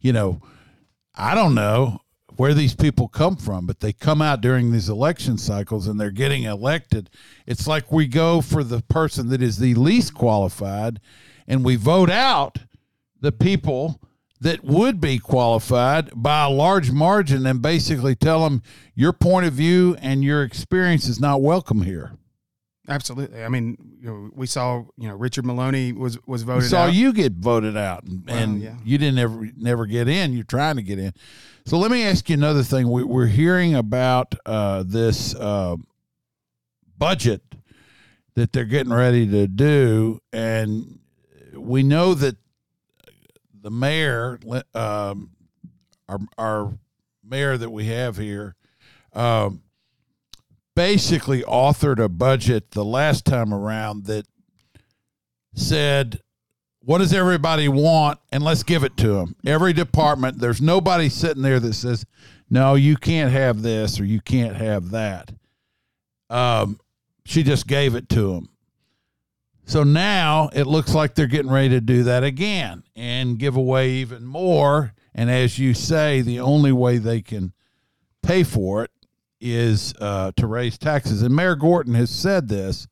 you 0.00 0.12
know, 0.12 0.40
I 1.14 1.34
don't 1.34 1.54
know 1.54 2.00
where 2.36 2.54
these 2.54 2.74
people 2.74 3.06
come 3.08 3.36
from, 3.36 3.66
but 3.66 3.80
they 3.80 3.92
come 3.92 4.22
out 4.22 4.40
during 4.40 4.72
these 4.72 4.88
election 4.88 5.36
cycles 5.38 5.86
and 5.86 6.00
they're 6.00 6.10
getting 6.10 6.44
elected. 6.44 7.10
It's 7.46 7.66
like 7.66 7.92
we 7.92 8.06
go 8.06 8.40
for 8.40 8.64
the 8.64 8.80
person 8.82 9.28
that 9.28 9.42
is 9.42 9.58
the 9.58 9.74
least 9.74 10.14
qualified, 10.14 11.00
and 11.46 11.64
we 11.64 11.76
vote 11.76 12.10
out 12.10 12.58
the 13.20 13.32
people 13.32 14.00
that 14.40 14.64
would 14.64 15.00
be 15.00 15.18
qualified 15.18 16.10
by 16.14 16.44
a 16.44 16.50
large 16.50 16.90
margin 16.90 17.44
and 17.46 17.60
basically 17.60 18.14
tell 18.14 18.44
them 18.44 18.62
your 18.94 19.12
point 19.12 19.46
of 19.46 19.52
view 19.52 19.96
and 20.00 20.24
your 20.24 20.42
experience 20.42 21.06
is 21.08 21.20
not 21.20 21.42
welcome 21.42 21.82
here. 21.82 22.12
Absolutely. 22.88 23.44
I 23.44 23.48
mean, 23.48 23.76
you 24.00 24.08
know, 24.08 24.30
we 24.34 24.46
saw 24.46 24.84
you 24.96 25.06
know 25.08 25.14
Richard 25.14 25.44
Moloney 25.44 25.92
was 25.92 26.18
was 26.26 26.44
We 26.44 26.54
voted 26.54 26.70
saw 26.70 26.84
out. 26.84 26.94
you 26.94 27.12
get 27.12 27.34
voted 27.34 27.76
out, 27.76 28.02
and, 28.04 28.26
Well, 28.26 28.36
and 28.36 28.62
yeah. 28.62 28.74
you 28.82 28.98
didn't 28.98 29.18
ever 29.18 29.48
never 29.56 29.86
get 29.86 30.08
in. 30.08 30.32
You're 30.32 30.42
trying 30.42 30.76
to 30.76 30.82
get 30.82 30.98
in. 30.98 31.12
So 31.66 31.78
let 31.78 31.90
me 31.92 32.02
ask 32.02 32.28
you 32.28 32.34
another 32.34 32.62
thing. 32.64 32.90
We, 32.90 33.04
we're 33.04 33.26
hearing 33.26 33.74
about 33.76 34.34
uh, 34.44 34.82
this 34.84 35.36
uh, 35.36 35.76
budget 36.98 37.42
that 38.34 38.52
they're 38.52 38.64
getting 38.64 38.92
ready 38.92 39.26
to 39.28 39.46
do, 39.46 40.18
and 40.32 40.98
we 41.54 41.82
know 41.82 42.14
that 42.14 42.36
the 43.62 43.70
mayor, 43.70 44.38
um, 44.74 45.30
our 46.08 46.18
our 46.38 46.72
mayor 47.24 47.56
that 47.56 47.70
we 47.70 47.86
have 47.86 48.16
here, 48.16 48.54
um, 49.12 49.62
basically 50.74 51.42
authored 51.42 52.02
a 52.02 52.08
budget 52.08 52.72
the 52.72 52.84
last 52.84 53.24
time 53.24 53.52
around 53.52 54.06
that 54.06 54.26
said, 55.54 56.20
"What 56.80 56.98
does 56.98 57.12
everybody 57.12 57.68
want?" 57.68 58.18
and 58.32 58.42
let's 58.42 58.62
give 58.62 58.84
it 58.84 58.96
to 58.98 59.14
them. 59.14 59.36
Every 59.44 59.72
department, 59.72 60.38
there's 60.38 60.60
nobody 60.60 61.08
sitting 61.08 61.42
there 61.42 61.60
that 61.60 61.74
says, 61.74 62.04
"No, 62.48 62.74
you 62.74 62.96
can't 62.96 63.32
have 63.32 63.62
this 63.62 64.00
or 64.00 64.04
you 64.04 64.20
can't 64.20 64.56
have 64.56 64.90
that." 64.90 65.32
Um, 66.28 66.78
she 67.24 67.42
just 67.42 67.66
gave 67.66 67.94
it 67.94 68.08
to 68.10 68.34
them. 68.34 68.49
So 69.70 69.84
now 69.84 70.50
it 70.52 70.66
looks 70.66 70.94
like 70.94 71.14
they're 71.14 71.28
getting 71.28 71.52
ready 71.52 71.68
to 71.68 71.80
do 71.80 72.02
that 72.02 72.24
again 72.24 72.82
and 72.96 73.38
give 73.38 73.54
away 73.54 73.90
even 73.90 74.26
more. 74.26 74.94
And 75.14 75.30
as 75.30 75.60
you 75.60 75.74
say, 75.74 76.22
the 76.22 76.40
only 76.40 76.72
way 76.72 76.98
they 76.98 77.22
can 77.22 77.52
pay 78.20 78.42
for 78.42 78.82
it 78.82 78.90
is 79.40 79.94
uh, 80.00 80.32
to 80.38 80.48
raise 80.48 80.76
taxes. 80.76 81.22
And 81.22 81.36
Mayor 81.36 81.54
Gorton 81.54 81.94
has 81.94 82.10
said 82.10 82.48
this. 82.48 82.88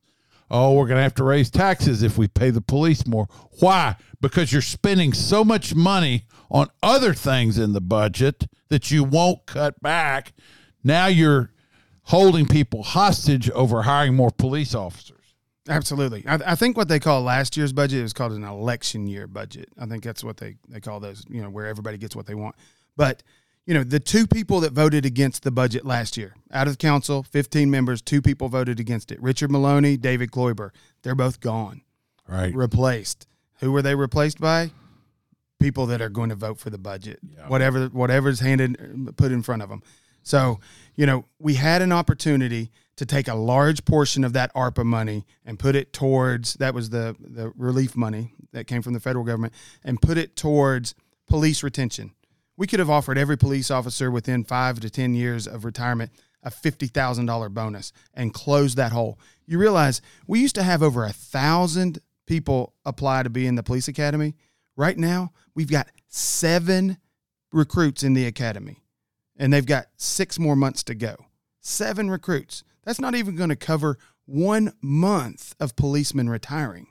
Oh, 0.52 0.74
we're 0.74 0.86
going 0.86 0.98
to 0.98 1.02
have 1.02 1.16
to 1.16 1.24
raise 1.24 1.50
taxes 1.50 2.04
if 2.04 2.16
we 2.16 2.28
pay 2.28 2.50
the 2.50 2.60
police 2.60 3.08
more. 3.08 3.26
Why? 3.58 3.96
Because 4.20 4.52
you're 4.52 4.62
spending 4.62 5.12
so 5.12 5.42
much 5.42 5.74
money 5.74 6.26
on 6.48 6.68
other 6.80 7.12
things 7.12 7.58
in 7.58 7.72
the 7.72 7.80
budget 7.80 8.46
that 8.68 8.92
you 8.92 9.02
won't 9.02 9.46
cut 9.46 9.82
back. 9.82 10.32
Now 10.84 11.08
you're 11.08 11.50
holding 12.04 12.46
people 12.46 12.84
hostage 12.84 13.50
over 13.50 13.82
hiring 13.82 14.14
more 14.14 14.30
police 14.30 14.76
officers. 14.76 15.17
Absolutely. 15.68 16.24
I, 16.26 16.38
I 16.46 16.54
think 16.54 16.76
what 16.76 16.88
they 16.88 16.98
call 16.98 17.22
last 17.22 17.56
year's 17.56 17.72
budget 17.72 18.02
is 18.04 18.12
called 18.12 18.32
an 18.32 18.44
election 18.44 19.06
year 19.06 19.26
budget. 19.26 19.68
I 19.78 19.86
think 19.86 20.02
that's 20.02 20.24
what 20.24 20.38
they, 20.38 20.56
they 20.68 20.80
call 20.80 20.98
those, 21.00 21.24
you 21.28 21.42
know, 21.42 21.50
where 21.50 21.66
everybody 21.66 21.98
gets 21.98 22.16
what 22.16 22.26
they 22.26 22.34
want. 22.34 22.56
But, 22.96 23.22
you 23.66 23.74
know, 23.74 23.84
the 23.84 24.00
two 24.00 24.26
people 24.26 24.60
that 24.60 24.72
voted 24.72 25.04
against 25.04 25.42
the 25.42 25.50
budget 25.50 25.84
last 25.84 26.16
year, 26.16 26.34
out 26.50 26.66
of 26.66 26.72
the 26.72 26.78
council, 26.78 27.22
15 27.22 27.70
members, 27.70 28.00
two 28.00 28.22
people 28.22 28.48
voted 28.48 28.80
against 28.80 29.12
it 29.12 29.20
Richard 29.22 29.50
Moloney, 29.50 29.96
David 29.96 30.30
Kloiber. 30.30 30.70
They're 31.02 31.14
both 31.14 31.40
gone, 31.40 31.82
Right. 32.26 32.54
replaced. 32.54 33.26
Who 33.60 33.72
were 33.72 33.82
they 33.82 33.94
replaced 33.94 34.40
by? 34.40 34.70
People 35.60 35.86
that 35.86 36.00
are 36.00 36.08
going 36.08 36.28
to 36.28 36.36
vote 36.36 36.58
for 36.58 36.70
the 36.70 36.78
budget, 36.78 37.18
whatever 37.48 37.86
whatever's 37.88 38.38
handed 38.38 39.12
put 39.16 39.32
in 39.32 39.42
front 39.42 39.60
of 39.60 39.68
them. 39.68 39.82
So, 40.22 40.60
you 40.94 41.04
know, 41.04 41.24
we 41.40 41.54
had 41.54 41.82
an 41.82 41.90
opportunity 41.90 42.70
to 42.98 43.06
take 43.06 43.28
a 43.28 43.34
large 43.34 43.84
portion 43.84 44.24
of 44.24 44.32
that 44.32 44.52
ARPA 44.54 44.84
money 44.84 45.24
and 45.44 45.58
put 45.58 45.74
it 45.76 45.92
towards 45.92 46.54
that 46.54 46.74
was 46.74 46.90
the 46.90 47.16
the 47.20 47.52
relief 47.56 47.96
money 47.96 48.34
that 48.52 48.66
came 48.66 48.82
from 48.82 48.92
the 48.92 49.00
federal 49.00 49.24
government 49.24 49.52
and 49.84 50.02
put 50.02 50.18
it 50.18 50.36
towards 50.36 50.94
police 51.26 51.62
retention. 51.62 52.12
we 52.56 52.66
could 52.66 52.80
have 52.80 52.90
offered 52.90 53.16
every 53.16 53.38
police 53.38 53.70
officer 53.70 54.10
within 54.10 54.42
five 54.42 54.80
to 54.80 54.90
10 54.90 55.14
years 55.14 55.46
of 55.46 55.64
retirement 55.64 56.10
a 56.42 56.50
$50,000 56.50 57.50
bonus 57.52 57.92
and 58.14 58.32
closed 58.32 58.76
that 58.76 58.92
hole. 58.92 59.18
You 59.46 59.58
realize 59.58 60.00
we 60.26 60.40
used 60.40 60.54
to 60.54 60.62
have 60.62 60.82
over 60.82 61.04
a 61.04 61.12
thousand 61.12 61.98
people 62.26 62.74
apply 62.84 63.22
to 63.24 63.30
be 63.30 63.46
in 63.46 63.54
the 63.54 63.62
police 63.62 63.88
academy. 63.88 64.34
Right 64.76 64.96
now, 64.96 65.32
we've 65.54 65.70
got 65.70 65.88
seven 66.08 66.98
recruits 67.52 68.02
in 68.02 68.14
the 68.14 68.26
academy, 68.26 68.82
and 69.36 69.52
they've 69.52 69.66
got 69.66 69.86
six 69.96 70.38
more 70.38 70.56
months 70.56 70.82
to 70.84 70.94
go. 70.94 71.16
Seven 71.60 72.10
recruits. 72.10 72.62
That's 72.84 73.00
not 73.00 73.14
even 73.14 73.36
going 73.36 73.50
to 73.50 73.56
cover 73.56 73.98
one 74.26 74.72
month 74.80 75.54
of 75.60 75.76
policemen 75.76 76.28
retiring. 76.28 76.88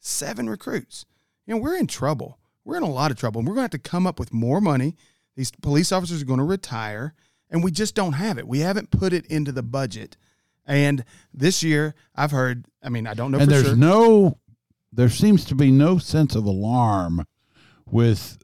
Seven 0.00 0.48
recruits. 0.48 1.06
You 1.46 1.54
know, 1.54 1.60
we're 1.60 1.76
in 1.76 1.86
trouble. 1.86 2.38
We're 2.64 2.76
in 2.76 2.82
a 2.82 2.90
lot 2.90 3.10
of 3.10 3.16
trouble. 3.16 3.40
And 3.40 3.48
we're 3.48 3.54
going 3.54 3.68
to 3.68 3.74
have 3.76 3.82
to 3.82 3.90
come 3.90 4.06
up 4.06 4.18
with 4.18 4.32
more 4.32 4.60
money. 4.60 4.96
These 5.36 5.50
police 5.50 5.92
officers 5.92 6.22
are 6.22 6.26
going 6.26 6.38
to 6.38 6.44
retire, 6.44 7.14
and 7.50 7.62
we 7.64 7.70
just 7.70 7.94
don't 7.94 8.12
have 8.12 8.38
it. 8.38 8.46
We 8.46 8.60
haven't 8.60 8.90
put 8.90 9.12
it 9.12 9.26
into 9.26 9.52
the 9.52 9.62
budget. 9.62 10.16
And 10.66 11.04
this 11.32 11.62
year, 11.62 11.94
I've 12.14 12.30
heard. 12.30 12.66
I 12.82 12.88
mean, 12.88 13.06
I 13.06 13.14
don't 13.14 13.32
know 13.32 13.38
and 13.38 13.50
there's 13.50 13.66
sure. 13.66 13.76
no 13.76 14.38
there 14.94 15.08
seems 15.08 15.44
to 15.46 15.54
be 15.54 15.70
no 15.70 15.98
sense 15.98 16.34
of 16.34 16.44
alarm 16.44 17.26
with 17.86 18.38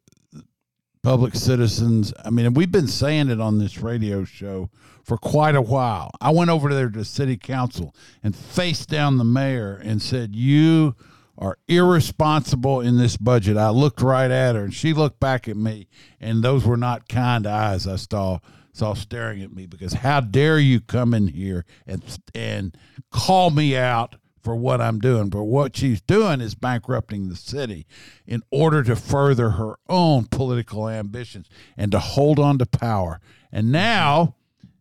public 1.03 1.35
citizens. 1.35 2.13
I 2.25 2.31
mean 2.31 2.55
we've 2.55 2.71
been 2.71 2.89
saying 2.89 3.31
it 3.31 3.41
on 3.41 3.59
this 3.59 3.79
radio 3.79 4.25
show 4.25 4.71
for 5.03 5.17
quite 5.17 5.55
a 5.55 5.63
while. 5.63 6.11
I 6.21 6.31
went 6.31 6.51
over 6.51 6.73
there 6.73 6.91
to 6.91 7.05
city 7.05 7.37
council 7.37 7.95
and 8.23 8.37
faced 8.37 8.89
down 8.89 9.19
the 9.19 9.25
mayor 9.25 9.81
and 9.83 10.03
said 10.03 10.37
you 10.37 10.95
are 11.39 11.57
irresponsible 11.69 12.83
in 12.83 12.99
this 12.99 13.17
budget. 13.17 13.57
I 13.57 13.71
looked 13.71 14.03
right 14.03 14.31
at 14.31 14.55
her 14.55 14.65
and 14.65 14.75
she 14.75 14.93
looked 14.93 15.21
back 15.21 15.49
at 15.49 15.57
me 15.57 15.89
and 16.21 16.43
those 16.43 16.67
were 16.67 16.77
not 16.77 17.09
kind 17.09 17.47
eyes 17.47 17.87
i 17.87 17.97
saw 17.97 18.39
saw 18.73 18.95
staring 18.95 19.43
at 19.43 19.53
me 19.53 19.67
because 19.67 19.95
how 19.95 20.21
dare 20.21 20.59
you 20.59 20.81
come 20.81 21.13
in 21.15 21.29
here 21.29 21.65
and 21.87 22.03
and 22.35 22.77
call 23.11 23.51
me 23.51 23.77
out 23.77 24.17
for 24.43 24.57
what 24.57 24.81
I'm 24.81 24.99
doing. 24.99 25.29
But 25.29 25.45
what 25.45 25.77
she's 25.77 26.01
doing 26.01 26.41
is 26.41 26.55
bankrupting 26.55 27.29
the 27.29 27.37
city 27.37 27.87
in 28.27 28.43
order 28.51 28.83
to 28.83 28.97
further 28.97 29.51
her 29.51 29.77
own 29.89 30.27
political 30.27 30.89
ambitions 30.89 31.49
and 31.77 31.93
to 31.93 31.99
hold 31.99 32.39
on 32.39 32.59
to 32.59 32.67
power. 32.67 33.21
And 33.53 33.71
now, 33.71 34.37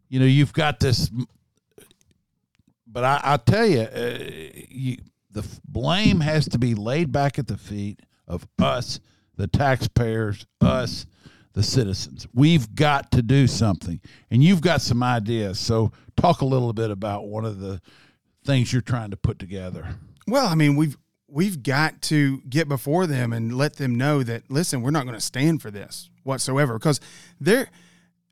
you 0.08 0.20
know, 0.20 0.25
you've 0.25 0.54
got 0.54 0.80
this. 0.80 1.12
But 2.88 3.04
I, 3.04 3.22
I 3.24 3.38
tell 3.38 3.66
you, 3.66 3.82
uh, 3.82 4.18
you, 4.70 4.98
the 5.32 5.46
blame 5.66 6.22
has 6.22 6.48
to 6.50 6.58
be 6.58 6.74
laid 6.74 7.12
back 7.12 7.38
at 7.38 7.48
the 7.48 7.58
feet 7.58 8.00
of 8.28 8.48
us, 8.60 9.00
the 9.36 9.48
taxpayers, 9.48 10.46
us, 10.62 11.06
the 11.54 11.63
citizens. 11.63 12.28
We've 12.34 12.74
got 12.74 13.12
to 13.12 13.22
do 13.22 13.48
something. 13.48 14.00
And 14.32 14.44
you've 14.44 14.62
got 14.62 14.82
some 14.82 15.04
ideas. 15.04 15.60
So 15.60 15.92
talk 16.16 16.42
a 16.42 16.46
little 16.46 16.74
bit 16.74 16.92
about 16.92 17.28
one 17.28 17.46
of 17.46 17.60
the 17.60 17.82
things 18.46 18.72
you're 18.72 18.81
trying 18.81 19.12
to 19.12 19.17
put 19.17 19.39
together. 19.39 19.96
Well, 20.27 20.48
I 20.48 20.55
mean, 20.55 20.75
we've 20.75 20.98
we've 21.27 21.62
got 21.63 22.01
to 22.01 22.41
get 22.50 22.67
before 22.67 23.05
them 23.08 23.34
and 23.34 23.55
let 23.55 23.75
them 23.75 23.96
know 23.96 24.24
that 24.24 24.50
listen, 24.50 24.81
we're 24.81 24.91
not 24.91 25.03
going 25.03 25.15
to 25.15 25.22
stand 25.22 25.62
for 25.62 25.72
this 25.72 26.10
whatsoever 26.24 26.74
because 26.74 27.00
they're 27.39 27.69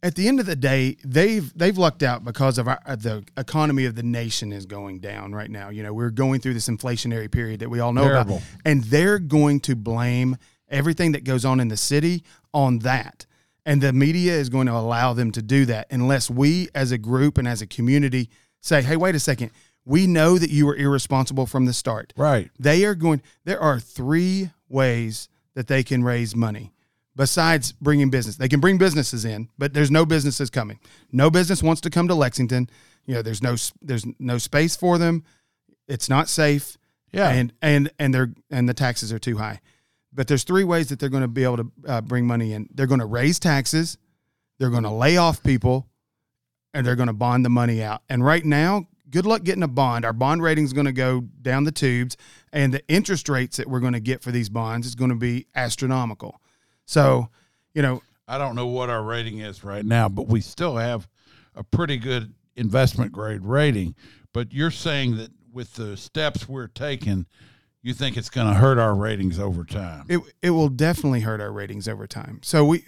at 0.03 0.15
the 0.15 0.27
end 0.27 0.39
of 0.39 0.45
the 0.45 0.55
day, 0.55 0.97
they've 1.03 1.51
they've 1.57 1.77
lucked 1.77 2.03
out 2.03 2.23
because 2.23 2.57
of 2.57 2.67
our, 2.67 2.79
the 2.95 3.23
economy 3.35 3.85
of 3.85 3.95
the 3.95 4.03
nation 4.03 4.51
is 4.51 4.65
going 4.65 4.99
down 4.99 5.33
right 5.33 5.49
now. 5.49 5.69
You 5.69 5.83
know, 5.83 5.93
we're 5.93 6.11
going 6.11 6.39
through 6.39 6.53
this 6.53 6.69
inflationary 6.69 7.31
period 7.31 7.61
that 7.61 7.69
we 7.69 7.79
all 7.79 7.93
know 7.93 8.03
Terrible. 8.03 8.37
about, 8.37 8.47
and 8.65 8.83
they're 8.85 9.19
going 9.19 9.59
to 9.61 9.75
blame 9.75 10.37
everything 10.69 11.13
that 11.13 11.23
goes 11.23 11.45
on 11.45 11.59
in 11.59 11.67
the 11.69 11.77
city 11.77 12.23
on 12.53 12.79
that. 12.79 13.25
And 13.65 13.81
the 13.81 13.91
media 13.91 14.33
is 14.33 14.49
going 14.49 14.67
to 14.67 14.73
allow 14.73 15.13
them 15.13 15.31
to 15.33 15.41
do 15.41 15.65
that 15.65 15.87
unless 15.91 16.29
we, 16.29 16.69
as 16.73 16.91
a 16.91 16.97
group 16.97 17.37
and 17.37 17.47
as 17.47 17.61
a 17.61 17.67
community, 17.67 18.29
say, 18.61 18.81
"Hey, 18.81 18.95
wait 18.95 19.15
a 19.15 19.19
second, 19.19 19.51
we 19.87 20.05
know 20.05 20.37
that 20.37 20.49
you 20.49 20.65
were 20.65 20.75
irresponsible 20.75 21.45
from 21.45 21.65
the 21.65 21.73
start." 21.73 22.13
Right. 22.17 22.51
They 22.59 22.85
are 22.85 22.95
going. 22.95 23.21
There 23.45 23.59
are 23.59 23.79
three 23.79 24.51
ways 24.69 25.29
that 25.55 25.67
they 25.67 25.83
can 25.83 26.03
raise 26.03 26.35
money 26.35 26.73
besides 27.15 27.71
bringing 27.73 28.09
business. 28.09 28.37
They 28.37 28.47
can 28.47 28.59
bring 28.59 28.77
businesses 28.77 29.25
in, 29.25 29.49
but 29.57 29.73
there's 29.73 29.91
no 29.91 30.05
businesses 30.05 30.49
coming. 30.49 30.79
No 31.11 31.29
business 31.29 31.63
wants 31.63 31.81
to 31.81 31.89
come 31.89 32.07
to 32.07 32.15
Lexington. 32.15 32.69
You 33.05 33.15
know, 33.15 33.21
there's 33.21 33.41
no 33.41 33.55
there's 33.81 34.05
no 34.19 34.37
space 34.37 34.75
for 34.75 34.97
them. 34.97 35.23
It's 35.87 36.09
not 36.09 36.29
safe. 36.29 36.77
Yeah. 37.11 37.29
and 37.29 37.53
and 37.61 37.89
and 37.97 38.13
they're 38.13 38.33
and 38.51 38.69
the 38.69 38.73
taxes 38.73 39.11
are 39.11 39.19
too 39.19 39.37
high. 39.37 39.59
But 40.13 40.27
there's 40.27 40.43
three 40.43 40.63
ways 40.63 40.89
that 40.89 40.99
they're 40.99 41.09
going 41.09 41.21
to 41.21 41.27
be 41.27 41.43
able 41.43 41.57
to 41.57 41.71
uh, 41.87 42.01
bring 42.01 42.25
money 42.25 42.53
in. 42.53 42.69
They're 42.73 42.87
going 42.87 42.99
to 42.99 43.05
raise 43.05 43.39
taxes. 43.39 43.97
They're 44.57 44.69
going 44.69 44.83
to 44.83 44.91
lay 44.91 45.17
off 45.17 45.43
people, 45.43 45.87
and 46.73 46.85
they're 46.85 46.95
going 46.95 47.07
to 47.07 47.13
bond 47.13 47.45
the 47.45 47.49
money 47.49 47.83
out. 47.83 48.01
And 48.09 48.25
right 48.25 48.43
now, 48.43 48.87
good 49.09 49.25
luck 49.25 49.43
getting 49.43 49.63
a 49.63 49.67
bond. 49.67 50.05
Our 50.05 50.13
bond 50.13 50.41
rating 50.41 50.65
is 50.65 50.73
going 50.73 50.85
to 50.85 50.91
go 50.93 51.21
down 51.41 51.63
the 51.63 51.71
tubes, 51.71 52.17
and 52.51 52.73
the 52.73 52.85
interest 52.87 53.29
rates 53.29 53.57
that 53.57 53.67
we're 53.67 53.79
going 53.79 53.93
to 53.93 53.99
get 53.99 54.21
for 54.21 54.31
these 54.31 54.49
bonds 54.49 54.87
is 54.87 54.95
going 54.95 55.09
to 55.09 55.15
be 55.15 55.47
astronomical. 55.55 56.41
So, 56.85 57.29
you 57.73 57.81
know, 57.81 58.01
I 58.27 58.37
don't 58.37 58.55
know 58.55 58.67
what 58.67 58.89
our 58.89 59.03
rating 59.03 59.39
is 59.39 59.63
right 59.63 59.85
now, 59.85 60.09
but 60.09 60.27
we 60.27 60.41
still 60.41 60.77
have 60.77 61.07
a 61.55 61.63
pretty 61.63 61.97
good 61.97 62.33
investment 62.55 63.11
grade 63.11 63.43
rating. 63.43 63.95
But 64.33 64.53
you're 64.53 64.71
saying 64.71 65.17
that 65.17 65.31
with 65.51 65.73
the 65.75 65.97
steps 65.97 66.47
we're 66.47 66.67
taking, 66.67 67.25
you 67.81 67.93
think 67.93 68.17
it's 68.17 68.29
going 68.29 68.47
to 68.47 68.53
hurt 68.53 68.77
our 68.77 68.93
ratings 68.95 69.39
over 69.39 69.63
time. 69.63 70.05
it 70.09 70.19
it 70.41 70.49
will 70.49 70.69
definitely 70.69 71.21
hurt 71.21 71.39
our 71.39 71.51
ratings 71.51 71.87
over 71.87 72.05
time. 72.05 72.39
So 72.43 72.65
we, 72.65 72.83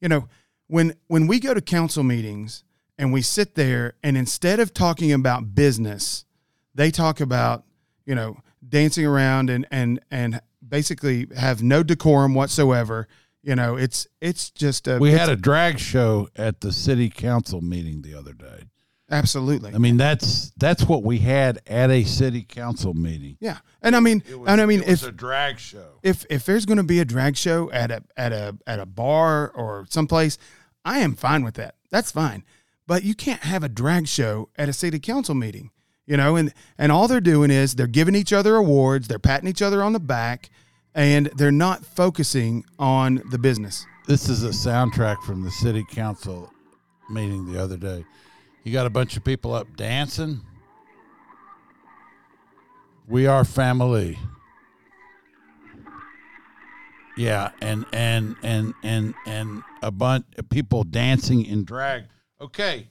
you 0.00 0.08
know, 0.08 0.28
when 0.66 0.94
when 1.06 1.26
we 1.26 1.38
go 1.38 1.54
to 1.54 1.60
council 1.60 2.02
meetings 2.02 2.64
and 3.00 3.14
we 3.14 3.22
sit 3.22 3.54
there 3.54 3.94
and 4.02 4.16
instead 4.16 4.60
of 4.60 4.74
talking 4.74 5.10
about 5.10 5.54
business, 5.54 6.26
they 6.74 6.90
talk 6.90 7.18
about 7.20 7.64
you 8.04 8.14
know 8.14 8.36
dancing 8.68 9.06
around 9.06 9.48
and 9.48 9.66
and 9.70 10.00
and 10.10 10.40
basically 10.66 11.26
have 11.36 11.62
no 11.62 11.82
decorum 11.82 12.34
whatsoever. 12.34 13.08
You 13.42 13.56
know, 13.56 13.76
it's 13.76 14.06
it's 14.20 14.50
just 14.50 14.86
a 14.86 14.98
we 14.98 15.12
had 15.12 15.30
a 15.30 15.36
drag 15.36 15.78
show 15.78 16.28
at 16.36 16.60
the 16.60 16.72
city 16.72 17.08
council 17.08 17.62
meeting 17.62 18.02
the 18.02 18.14
other 18.14 18.34
day. 18.34 18.64
absolutely 19.10 19.74
I 19.74 19.78
mean, 19.78 19.96
that's 19.96 20.52
that's 20.58 20.84
what 20.84 21.02
we 21.02 21.18
had 21.18 21.58
at 21.66 21.90
a 21.90 22.04
city 22.04 22.42
council 22.42 22.92
meeting. 22.92 23.38
yeah, 23.40 23.58
and 23.80 23.96
I 23.96 24.00
mean, 24.00 24.22
was, 24.28 24.46
and 24.46 24.60
I 24.60 24.66
mean, 24.66 24.82
it 24.82 24.88
was 24.88 25.02
if 25.04 25.08
a 25.08 25.12
drag 25.12 25.58
show. 25.58 26.00
if 26.02 26.26
if 26.28 26.44
there's 26.44 26.66
going 26.66 26.76
to 26.76 26.84
be 26.84 27.00
a 27.00 27.06
drag 27.06 27.38
show 27.38 27.70
at 27.72 27.90
a 27.90 28.04
at 28.14 28.32
a 28.32 28.58
at 28.66 28.78
a 28.78 28.84
bar 28.84 29.50
or 29.54 29.86
someplace, 29.88 30.36
I 30.84 30.98
am 30.98 31.14
fine 31.14 31.44
with 31.44 31.54
that. 31.54 31.76
That's 31.90 32.12
fine. 32.12 32.44
But 32.90 33.04
you 33.04 33.14
can't 33.14 33.42
have 33.42 33.62
a 33.62 33.68
drag 33.68 34.08
show 34.08 34.48
at 34.56 34.68
a 34.68 34.72
city 34.72 34.98
council 34.98 35.36
meeting. 35.36 35.70
You 36.06 36.16
know, 36.16 36.34
and 36.34 36.52
and 36.76 36.90
all 36.90 37.06
they're 37.06 37.20
doing 37.20 37.48
is 37.48 37.76
they're 37.76 37.86
giving 37.86 38.16
each 38.16 38.32
other 38.32 38.56
awards, 38.56 39.06
they're 39.06 39.20
patting 39.20 39.48
each 39.48 39.62
other 39.62 39.80
on 39.80 39.92
the 39.92 40.00
back, 40.00 40.50
and 40.92 41.26
they're 41.36 41.52
not 41.52 41.86
focusing 41.86 42.64
on 42.80 43.22
the 43.30 43.38
business. 43.38 43.86
This 44.08 44.28
is 44.28 44.42
a 44.42 44.48
soundtrack 44.48 45.22
from 45.22 45.44
the 45.44 45.52
city 45.52 45.84
council 45.88 46.52
meeting 47.08 47.52
the 47.52 47.62
other 47.62 47.76
day. 47.76 48.04
You 48.64 48.72
got 48.72 48.86
a 48.86 48.90
bunch 48.90 49.16
of 49.16 49.22
people 49.22 49.54
up 49.54 49.68
dancing. 49.76 50.40
We 53.06 53.28
are 53.28 53.44
family. 53.44 54.18
Yeah, 57.16 57.52
and 57.62 57.86
and 57.92 58.34
and 58.42 58.74
and 58.82 59.14
and 59.26 59.62
a 59.80 59.92
bunch 59.92 60.26
of 60.38 60.50
people 60.50 60.82
dancing 60.82 61.44
in 61.44 61.62
drag. 61.62 62.06
Okay, 62.40 62.88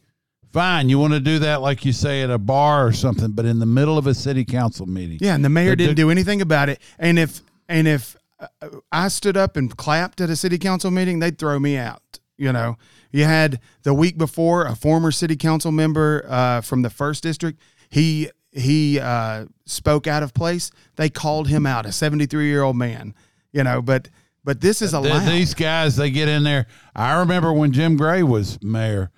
fine. 0.52 0.90
You 0.90 1.00
want 1.00 1.14
to 1.14 1.20
do 1.20 1.40
that 1.40 1.62
like 1.62 1.84
you 1.84 1.92
say 1.92 2.22
at 2.22 2.30
a 2.30 2.38
bar 2.38 2.86
or 2.86 2.94
something, 2.94 3.32
but 3.32 3.46
in 3.46 3.60
the 3.60 3.66
middle 3.66 3.98
of 3.98 4.08
a 4.08 4.14
city 4.14 4.46
council 4.46 4.86
meeting. 4.86 5.18
Yeah, 5.22 5.36
and 5.36 5.44
the 5.44 5.50
mayor 5.50 5.76
didn't 5.76 5.96
do 5.96 6.12
anything 6.12 6.42
about 6.42 6.70
it. 6.70 6.80
And 7.00 7.18
if 7.18 7.42
and 7.68 7.88
if 7.88 8.16
uh, 8.40 8.48
I 8.92 9.08
stood 9.08 9.38
up 9.38 9.58
and 9.58 9.76
clapped 9.76 10.22
at 10.22 10.30
a 10.30 10.36
city 10.36 10.58
council 10.58 10.92
meeting, 10.92 11.20
they'd 11.20 11.38
throw 11.38 11.60
me 11.60 11.78
out. 11.78 12.02
You 12.38 12.54
know, 12.54 12.78
you 13.12 13.26
had 13.26 13.60
the 13.84 13.94
week 13.94 14.18
before 14.18 14.66
a 14.66 14.76
former 14.76 15.12
city 15.12 15.36
council 15.36 15.72
member 15.72 16.26
uh, 16.30 16.62
from 16.62 16.84
the 16.84 16.90
first 16.90 17.24
district. 17.24 17.60
He 17.90 18.30
he 18.52 19.00
uh, 19.00 19.46
spoke 19.66 20.08
out 20.08 20.24
of 20.24 20.34
place. 20.34 20.72
They 20.96 21.10
called 21.10 21.48
him 21.48 21.66
out, 21.66 21.86
a 21.86 21.92
seventy 21.92 22.26
three 22.28 22.48
year 22.48 22.62
old 22.62 22.78
man. 22.78 23.14
You 23.52 23.64
know, 23.64 23.82
but 23.82 24.10
but 24.44 24.62
this 24.62 24.82
is 24.82 24.94
allowed. 24.94 25.28
These 25.28 25.54
guys, 25.54 25.96
they 25.96 26.12
get 26.12 26.28
in 26.30 26.44
there. 26.44 26.68
I 26.96 27.20
remember 27.20 27.52
when 27.52 27.72
Jim 27.72 27.98
Gray 27.98 28.24
was 28.24 28.62
mayor, 28.64 29.12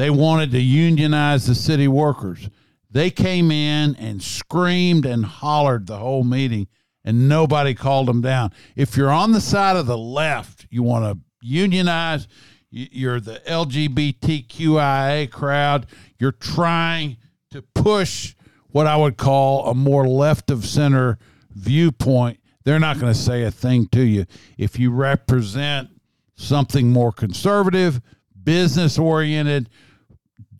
they 0.00 0.10
wanted 0.10 0.50
to 0.52 0.60
unionize 0.60 1.46
the 1.46 1.54
city 1.54 1.86
workers. 1.86 2.48
They 2.90 3.10
came 3.10 3.50
in 3.50 3.94
and 3.96 4.22
screamed 4.22 5.04
and 5.04 5.26
hollered 5.26 5.86
the 5.86 5.98
whole 5.98 6.24
meeting, 6.24 6.68
and 7.04 7.28
nobody 7.28 7.74
called 7.74 8.08
them 8.08 8.22
down. 8.22 8.52
If 8.76 8.96
you're 8.96 9.10
on 9.10 9.32
the 9.32 9.42
side 9.42 9.76
of 9.76 9.86
the 9.86 9.98
left, 9.98 10.66
you 10.70 10.82
want 10.82 11.04
to 11.04 11.18
unionize, 11.42 12.26
you're 12.70 13.20
the 13.20 13.42
LGBTQIA 13.46 15.30
crowd, 15.30 15.86
you're 16.18 16.32
trying 16.32 17.18
to 17.50 17.60
push 17.60 18.34
what 18.70 18.86
I 18.86 18.96
would 18.96 19.18
call 19.18 19.66
a 19.66 19.74
more 19.74 20.08
left 20.08 20.50
of 20.50 20.64
center 20.64 21.18
viewpoint, 21.50 22.40
they're 22.64 22.78
not 22.78 22.98
going 22.98 23.12
to 23.12 23.18
say 23.18 23.42
a 23.42 23.50
thing 23.50 23.86
to 23.88 24.00
you. 24.02 24.24
If 24.56 24.78
you 24.78 24.92
represent 24.92 25.90
something 26.36 26.90
more 26.90 27.12
conservative, 27.12 28.00
business 28.42 28.98
oriented, 28.98 29.68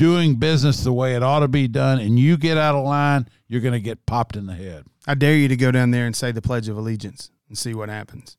doing 0.00 0.34
business 0.36 0.82
the 0.82 0.92
way 0.94 1.14
it 1.14 1.22
ought 1.22 1.40
to 1.40 1.48
be 1.48 1.68
done, 1.68 1.98
and 2.00 2.18
you 2.18 2.38
get 2.38 2.56
out 2.56 2.74
of 2.74 2.84
line, 2.86 3.28
you're 3.48 3.60
going 3.60 3.74
to 3.74 3.80
get 3.80 4.06
popped 4.06 4.34
in 4.34 4.46
the 4.46 4.54
head. 4.54 4.86
I 5.06 5.14
dare 5.14 5.36
you 5.36 5.46
to 5.48 5.56
go 5.56 5.70
down 5.70 5.90
there 5.90 6.06
and 6.06 6.16
say 6.16 6.32
the 6.32 6.40
Pledge 6.40 6.68
of 6.70 6.78
Allegiance 6.78 7.30
and 7.48 7.58
see 7.58 7.74
what 7.74 7.90
happens. 7.90 8.38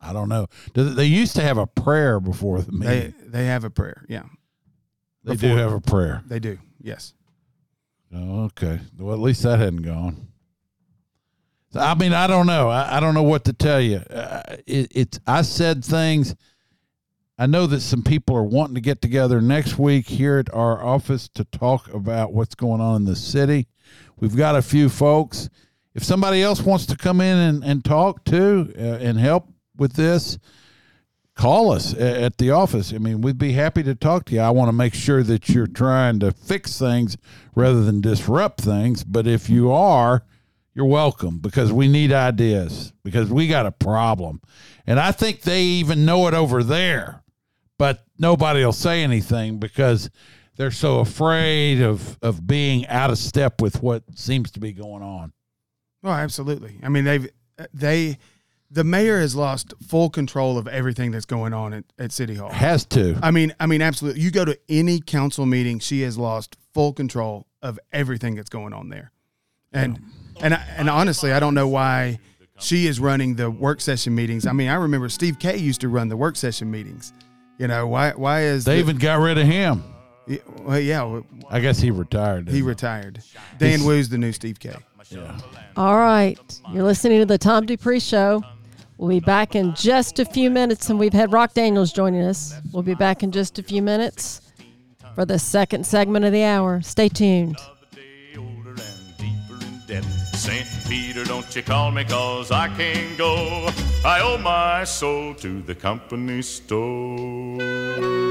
I 0.00 0.12
don't 0.12 0.28
know. 0.28 0.48
Do 0.74 0.90
They 0.90 1.04
used 1.04 1.36
to 1.36 1.42
have 1.42 1.56
a 1.56 1.68
prayer 1.68 2.18
before 2.18 2.60
the 2.62 2.72
They 2.72 2.96
meeting. 2.96 3.14
they 3.26 3.46
have 3.46 3.62
a 3.62 3.70
prayer. 3.70 4.04
Yeah, 4.08 4.24
They, 5.22 5.36
do 5.36 5.54
have 5.56 5.72
a 5.72 5.80
prayer. 5.80 6.22
they 6.26 6.40
do. 6.40 6.58
Yes. 6.80 7.14
Oh, 8.12 8.44
okay. 8.46 8.80
Well, 8.98 9.14
at 9.14 9.20
least 9.20 9.44
that 9.44 9.60
hadn't 9.60 9.82
gone. 9.82 10.28
So, 11.72 11.78
I 11.80 11.94
mean, 11.94 12.12
I 12.12 12.26
don't 12.26 12.46
know. 12.46 12.68
I, 12.70 12.96
I 12.96 13.00
don't 13.00 13.14
know 13.14 13.22
what 13.22 13.44
to 13.44 13.52
tell 13.52 13.80
you. 13.80 13.98
Uh, 13.98 14.42
it, 14.66 14.90
it's 14.94 15.20
I 15.28 15.42
said 15.42 15.84
things. 15.84 16.34
I 17.38 17.46
know 17.46 17.66
that 17.68 17.80
some 17.80 18.02
people 18.02 18.36
are 18.36 18.42
wanting 18.42 18.74
to 18.74 18.80
get 18.80 19.00
together 19.00 19.40
next 19.40 19.78
week 19.78 20.08
here 20.08 20.38
at 20.38 20.52
our 20.52 20.84
office 20.84 21.28
to 21.34 21.44
talk 21.44 21.92
about 21.94 22.32
what's 22.32 22.56
going 22.56 22.80
on 22.80 22.96
in 22.96 23.04
the 23.04 23.14
city. 23.14 23.68
We've 24.18 24.36
got 24.36 24.56
a 24.56 24.62
few 24.62 24.88
folks. 24.88 25.48
If 25.94 26.02
somebody 26.02 26.42
else 26.42 26.62
wants 26.62 26.86
to 26.86 26.96
come 26.96 27.20
in 27.20 27.36
and, 27.36 27.64
and 27.64 27.84
talk 27.84 28.24
too 28.24 28.72
uh, 28.76 28.80
and 28.80 29.18
help 29.18 29.48
with 29.76 29.92
this, 29.92 30.38
call 31.36 31.70
us 31.70 31.94
at 31.94 32.38
the 32.38 32.50
office. 32.50 32.92
I 32.92 32.98
mean, 32.98 33.20
we'd 33.20 33.38
be 33.38 33.52
happy 33.52 33.84
to 33.84 33.94
talk 33.94 34.24
to 34.26 34.34
you. 34.34 34.40
I 34.40 34.50
want 34.50 34.68
to 34.68 34.72
make 34.72 34.92
sure 34.92 35.22
that 35.22 35.48
you're 35.48 35.68
trying 35.68 36.18
to 36.20 36.32
fix 36.32 36.76
things 36.76 37.16
rather 37.54 37.84
than 37.84 38.00
disrupt 38.00 38.60
things. 38.60 39.04
But 39.04 39.28
if 39.28 39.48
you 39.48 39.70
are, 39.70 40.24
you're 40.74 40.86
welcome 40.86 41.38
because 41.38 41.72
we 41.72 41.86
need 41.86 42.12
ideas 42.12 42.92
because 43.04 43.30
we 43.30 43.46
got 43.46 43.66
a 43.66 43.72
problem. 43.72 44.40
And 44.86 44.98
I 44.98 45.12
think 45.12 45.42
they 45.42 45.62
even 45.62 46.04
know 46.04 46.26
it 46.28 46.34
over 46.34 46.62
there, 46.62 47.22
but 47.78 48.04
nobody 48.18 48.64
will 48.64 48.72
say 48.72 49.02
anything 49.02 49.58
because 49.58 50.10
they're 50.56 50.70
so 50.70 50.98
afraid 50.98 51.80
of, 51.80 52.18
of 52.20 52.46
being 52.46 52.86
out 52.88 53.10
of 53.10 53.18
step 53.18 53.60
with 53.60 53.82
what 53.82 54.02
seems 54.16 54.50
to 54.52 54.60
be 54.60 54.72
going 54.72 55.02
on. 55.02 55.32
Oh, 56.04 56.10
absolutely. 56.10 56.78
I 56.82 56.88
mean, 56.88 57.04
they've 57.04 57.28
they 57.72 58.18
the 58.70 58.84
mayor 58.84 59.18
has 59.20 59.34
lost 59.34 59.72
full 59.86 60.10
control 60.10 60.58
of 60.58 60.68
everything 60.68 61.10
that's 61.10 61.24
going 61.24 61.54
on 61.54 61.72
at, 61.72 61.84
at 61.98 62.12
City 62.12 62.34
Hall. 62.34 62.50
Has 62.50 62.84
to. 62.86 63.18
I 63.22 63.30
mean, 63.30 63.54
I 63.58 63.66
mean, 63.66 63.80
absolutely. 63.82 64.20
You 64.20 64.30
go 64.30 64.44
to 64.44 64.58
any 64.68 65.00
council 65.00 65.46
meeting, 65.46 65.78
she 65.78 66.02
has 66.02 66.18
lost 66.18 66.56
full 66.74 66.92
control 66.92 67.46
of 67.62 67.78
everything 67.92 68.34
that's 68.34 68.50
going 68.50 68.72
on 68.72 68.88
there, 68.90 69.10
and 69.72 70.00
and 70.40 70.54
I- 70.54 70.64
and 70.76 70.88
honestly, 70.90 71.32
I 71.32 71.40
don't 71.40 71.54
know 71.54 71.66
why 71.68 72.18
she 72.60 72.86
is 72.86 73.00
running 73.00 73.36
the 73.36 73.50
work 73.50 73.80
session 73.80 74.14
meetings. 74.14 74.46
I 74.46 74.52
mean, 74.52 74.68
I 74.68 74.74
remember 74.74 75.08
Steve 75.08 75.38
Kay 75.38 75.56
used 75.56 75.80
to 75.80 75.88
run 75.88 76.08
the 76.08 76.16
work 76.16 76.36
session 76.36 76.70
meetings. 76.70 77.12
You 77.58 77.66
know 77.68 77.86
why? 77.86 78.12
Why 78.12 78.42
is 78.42 78.64
They 78.64 78.74
the- 78.76 78.80
even 78.80 78.98
got 78.98 79.18
rid 79.20 79.36
of 79.38 79.46
him. 79.46 79.82
Yeah, 80.26 80.38
well, 80.62 80.78
yeah, 80.78 81.02
well, 81.04 81.24
I 81.50 81.58
guess 81.60 81.78
he 81.80 81.90
retired. 81.90 82.46
he 82.48 82.54
didn't 82.56 82.66
retired. 82.66 83.22
Dan 83.58 83.82
Wu's 83.84 84.08
the 84.10 84.18
new 84.18 84.32
Steve 84.32 84.60
Kay. 84.60 84.74
Yeah. 85.10 85.38
All 85.76 85.96
right. 85.96 86.38
You're 86.70 86.84
listening 86.84 87.20
to 87.20 87.26
the 87.26 87.38
Tom 87.38 87.64
Dupree 87.64 87.98
Show. 87.98 88.42
We'll 88.98 89.08
be 89.08 89.20
back 89.20 89.54
in 89.54 89.74
just 89.74 90.18
a 90.18 90.24
few 90.26 90.50
minutes, 90.50 90.90
and 90.90 90.98
we've 90.98 91.12
had 91.14 91.32
Rock 91.32 91.54
Daniels 91.54 91.92
joining 91.92 92.20
us. 92.22 92.54
We'll 92.72 92.82
be 92.82 92.94
back 92.94 93.22
in 93.22 93.32
just 93.32 93.58
a 93.58 93.62
few 93.62 93.80
minutes 93.80 94.42
for 95.14 95.24
the 95.24 95.38
second 95.38 95.86
segment 95.86 96.26
of 96.26 96.32
the 96.32 96.44
hour. 96.44 96.82
Stay 96.82 97.08
tuned. 97.08 97.56
St. 100.38 100.68
Peter, 100.88 101.24
don't 101.24 101.54
you 101.56 101.64
call 101.64 101.90
me 101.90 102.04
cause 102.04 102.52
I 102.52 102.68
can't 102.68 103.18
go. 103.18 103.68
I 104.04 104.20
owe 104.20 104.38
my 104.38 104.84
soul 104.84 105.34
to 105.34 105.60
the 105.62 105.74
company 105.74 106.42
store. 106.42 108.27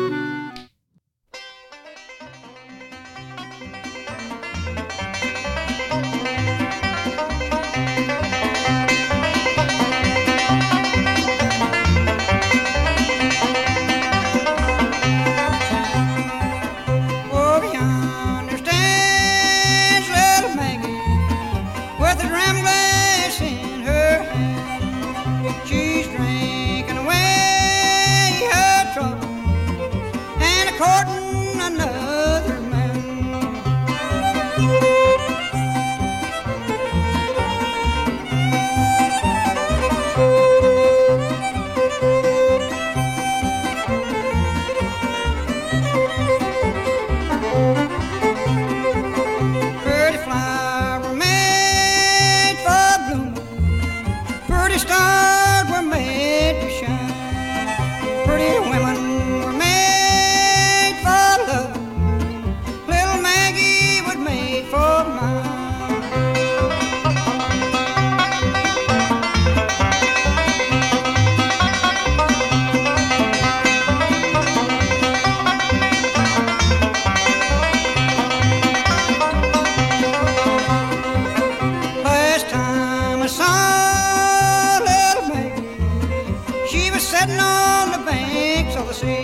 Sitting 87.08 87.39
on 87.39 87.91
the 87.93 88.00
banks 88.00 88.76
of 88.76 88.86
the 88.86 88.93
sea 88.93 89.24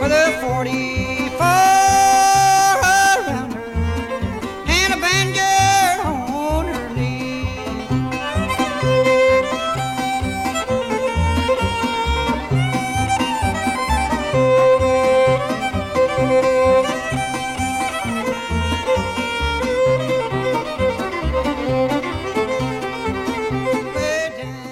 with 0.00 0.12
a 0.12 0.38
44 0.40 1.09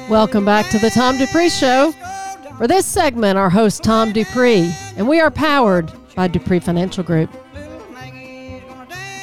Welcome 0.09 0.47
back 0.47 0.71
to 0.71 0.79
the 0.79 0.89
Tom 0.89 1.19
Dupree 1.19 1.51
Show. 1.51 1.93
For 2.57 2.67
this 2.67 2.87
segment, 2.87 3.37
our 3.37 3.51
host, 3.51 3.83
Tom 3.83 4.11
Dupree, 4.11 4.75
and 4.97 5.07
we 5.07 5.21
are 5.21 5.31
powered 5.31 5.93
by 6.17 6.29
Dupree 6.29 6.61
Financial 6.61 7.05
Group. 7.05 7.31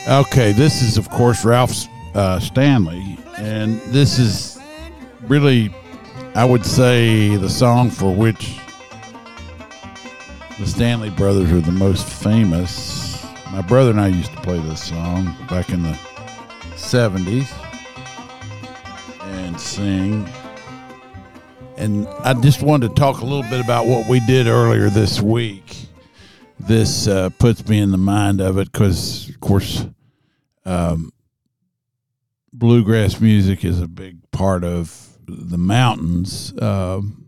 Okay, 0.08 0.52
this 0.52 0.84
is 0.84 1.00
of 1.00 1.10
course 1.10 1.44
Ralph 1.44 1.88
uh, 2.14 2.40
Stanley, 2.40 3.18
and 3.38 3.82
this 3.88 4.20
is 4.20 4.60
really, 5.24 5.74
I 6.36 6.46
would 6.46 6.64
say, 6.64 7.36
the 7.36 7.50
song 7.50 7.90
for 7.90 8.14
which 8.14 8.60
the 10.60 10.68
Stanley 10.68 11.10
brothers 11.10 11.52
are 11.52 11.62
the 11.62 11.72
most 11.72 12.08
famous. 12.08 13.26
My 13.52 13.62
brother 13.62 13.90
and 13.90 14.00
I 14.00 14.08
used 14.10 14.32
to 14.34 14.42
play 14.42 14.60
this 14.60 14.84
song 14.84 15.36
back 15.50 15.70
in 15.70 15.82
the 15.82 15.98
'70s 16.76 17.52
and 19.24 19.60
sing. 19.60 20.30
And 21.78 22.08
I 22.08 22.34
just 22.34 22.62
wanted 22.62 22.90
to 22.90 22.96
talk 22.96 23.22
a 23.22 23.26
little 23.26 23.50
bit 23.50 23.60
about 23.60 23.86
what 23.86 24.08
we 24.08 24.20
did 24.22 24.48
earlier 24.48 24.90
this 24.90 25.22
week. 25.22 25.88
This 26.60 27.08
uh, 27.08 27.30
puts 27.32 27.68
me 27.68 27.80
in 27.80 27.92
the 27.92 27.98
mind 27.98 28.40
of 28.40 28.58
it 28.58 28.72
because, 28.72 29.28
of 29.30 29.40
course, 29.42 29.86
um, 30.64 31.12
bluegrass 32.54 33.20
music 33.20 33.66
is 33.66 33.82
a 33.82 33.88
big 33.88 34.20
part 34.32 34.64
of 34.64 35.18
the 35.28 35.58
mountains. 35.58 36.54
Um, 36.62 37.26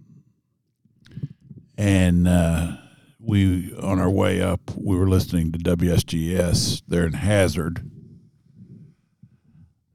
and 1.78 2.28
uh, 2.28 2.78
we, 3.20 3.76
on 3.76 4.00
our 4.00 4.10
way 4.10 4.42
up, 4.42 4.72
we 4.76 4.96
were 4.98 5.10
listening 5.10 5.52
to 5.52 5.60
WSGS 5.60 6.84
there 6.88 7.06
in 7.06 7.14
Hazard. 7.14 7.90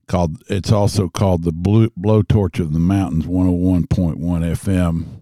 Called 0.07 0.43
it's 0.49 0.73
also 0.73 1.09
called 1.09 1.45
the 1.45 1.53
Blue 1.53 1.89
Blowtorch 1.91 2.59
of 2.59 2.73
the 2.73 2.79
Mountains, 2.79 3.27
one 3.27 3.47
hundred 3.47 3.59
one 3.59 3.87
point 3.87 4.19
one 4.19 4.43
FM, 4.43 5.21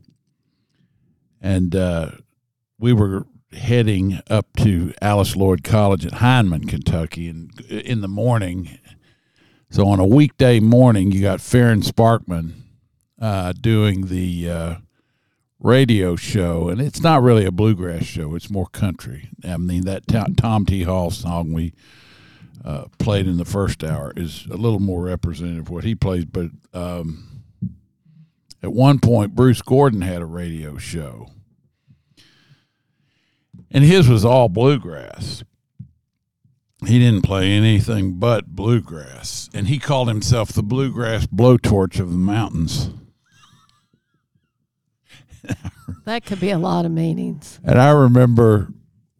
and 1.40 1.76
uh, 1.76 2.10
we 2.78 2.92
were 2.92 3.26
heading 3.52 4.20
up 4.28 4.46
to 4.56 4.92
Alice 5.02 5.36
Lloyd 5.36 5.64
College 5.64 6.06
at 6.06 6.14
Hindman, 6.14 6.66
Kentucky, 6.66 7.28
and 7.28 7.60
in 7.68 8.00
the 8.00 8.08
morning. 8.08 8.78
So 9.70 9.86
on 9.86 10.00
a 10.00 10.06
weekday 10.06 10.60
morning, 10.60 11.12
you 11.12 11.20
got 11.20 11.40
Farron 11.40 11.82
Sparkman 11.82 12.54
uh, 13.20 13.52
doing 13.52 14.06
the 14.06 14.50
uh, 14.50 14.74
radio 15.60 16.16
show, 16.16 16.68
and 16.68 16.80
it's 16.80 17.02
not 17.02 17.22
really 17.22 17.44
a 17.44 17.52
bluegrass 17.52 18.04
show; 18.04 18.34
it's 18.34 18.50
more 18.50 18.66
country. 18.66 19.28
I 19.44 19.56
mean, 19.58 19.84
that 19.84 20.08
Tom 20.08 20.66
T. 20.66 20.82
Hall 20.84 21.10
song 21.10 21.52
we 21.52 21.74
uh, 22.64 22.84
played 22.98 23.26
in 23.26 23.36
the 23.36 23.44
first 23.44 23.82
hour 23.82 24.12
is 24.16 24.46
a 24.50 24.56
little 24.56 24.80
more 24.80 25.02
representative 25.02 25.66
of 25.66 25.70
what 25.70 25.84
he 25.84 25.94
plays, 25.94 26.24
but. 26.24 26.50
Um, 26.72 27.26
at 28.62 28.72
one 28.72 28.98
point, 28.98 29.34
Bruce 29.34 29.62
Gordon 29.62 30.02
had 30.02 30.20
a 30.20 30.26
radio 30.26 30.76
show, 30.76 31.30
and 33.70 33.84
his 33.84 34.06
was 34.06 34.22
all 34.22 34.50
bluegrass. 34.50 35.42
He 36.86 36.98
didn't 36.98 37.22
play 37.22 37.50
anything 37.50 38.18
but 38.18 38.48
bluegrass, 38.48 39.48
and 39.54 39.68
he 39.68 39.78
called 39.78 40.08
himself 40.08 40.50
the 40.52 40.62
bluegrass 40.62 41.26
blowtorch 41.26 42.00
of 42.00 42.10
the 42.10 42.18
mountains. 42.18 42.90
That 46.04 46.24
could 46.26 46.40
be 46.40 46.50
a 46.50 46.58
lot 46.58 46.84
of 46.84 46.92
meanings. 46.92 47.60
And 47.64 47.80
I 47.80 47.90
remember 47.90 48.72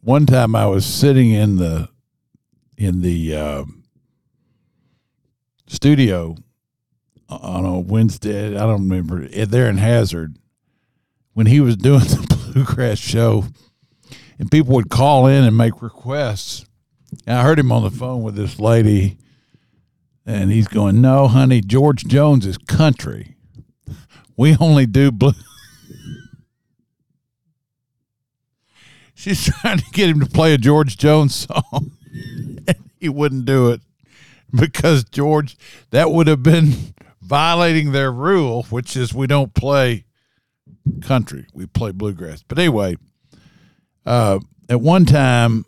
one 0.03 0.27
time 0.27 0.55
I 0.55 0.67
was 0.67 0.85
sitting 0.85 1.31
in 1.31 1.57
the 1.57 1.89
in 2.81 3.03
the 3.03 3.37
uh, 3.37 3.65
studio 5.67 6.35
on 7.29 7.67
a 7.67 7.79
Wednesday. 7.79 8.57
I 8.57 8.61
don't 8.61 8.89
remember 8.89 9.29
eh, 9.33 9.45
there 9.47 9.69
in 9.69 9.77
Hazard 9.77 10.39
when 11.35 11.47
he 11.47 11.61
was 11.61 11.77
doing 11.79 12.01
the 12.01 12.53
bluegrass 12.55 12.99
show, 12.99 13.45
and 14.39 14.51
people 14.51 14.75
would 14.75 14.89
call 14.89 15.27
in 15.27 15.45
and 15.45 15.57
make 15.57 15.83
requests. 15.83 16.65
And 17.27 17.39
I 17.39 17.43
heard 17.43 17.59
him 17.59 17.71
on 17.71 17.83
the 17.83 17.91
phone 17.91 18.23
with 18.23 18.35
this 18.35 18.59
lady, 18.59 19.19
and 20.25 20.51
he's 20.51 20.69
going, 20.69 21.03
"No, 21.03 21.29
honey, 21.29 21.61
George 21.61 22.05
Jones 22.07 22.47
is 22.47 22.57
country. 22.57 23.37
We 24.39 24.57
only 24.59 24.87
do 24.87 25.13
blue." 25.13 25.33
She's 29.15 29.45
trying 29.61 29.77
to 29.79 29.85
get 29.93 30.09
him 30.09 30.21
to 30.21 30.27
play 30.27 30.55
a 30.55 30.59
George 30.59 30.97
Jones 30.97 31.35
song, 31.35 31.93
he 33.01 33.09
wouldn't 33.09 33.45
do 33.45 33.71
it 33.71 33.81
because 34.55 35.05
George, 35.05 35.57
that 35.91 36.11
would 36.11 36.27
have 36.27 36.43
been 36.43 36.95
violating 37.21 37.93
their 37.93 38.13
rule, 38.13 38.65
which 38.65 38.97
is 38.97 39.15
we 39.15 39.27
don't 39.27 39.55
play 39.55 40.05
country, 41.03 41.47
we 41.55 41.67
play 41.67 41.93
bluegrass. 41.93 42.43
But 42.47 42.59
anyway, 42.59 42.97
uh, 44.05 44.41
at 44.69 44.81
one 44.81 45.05
time, 45.05 45.65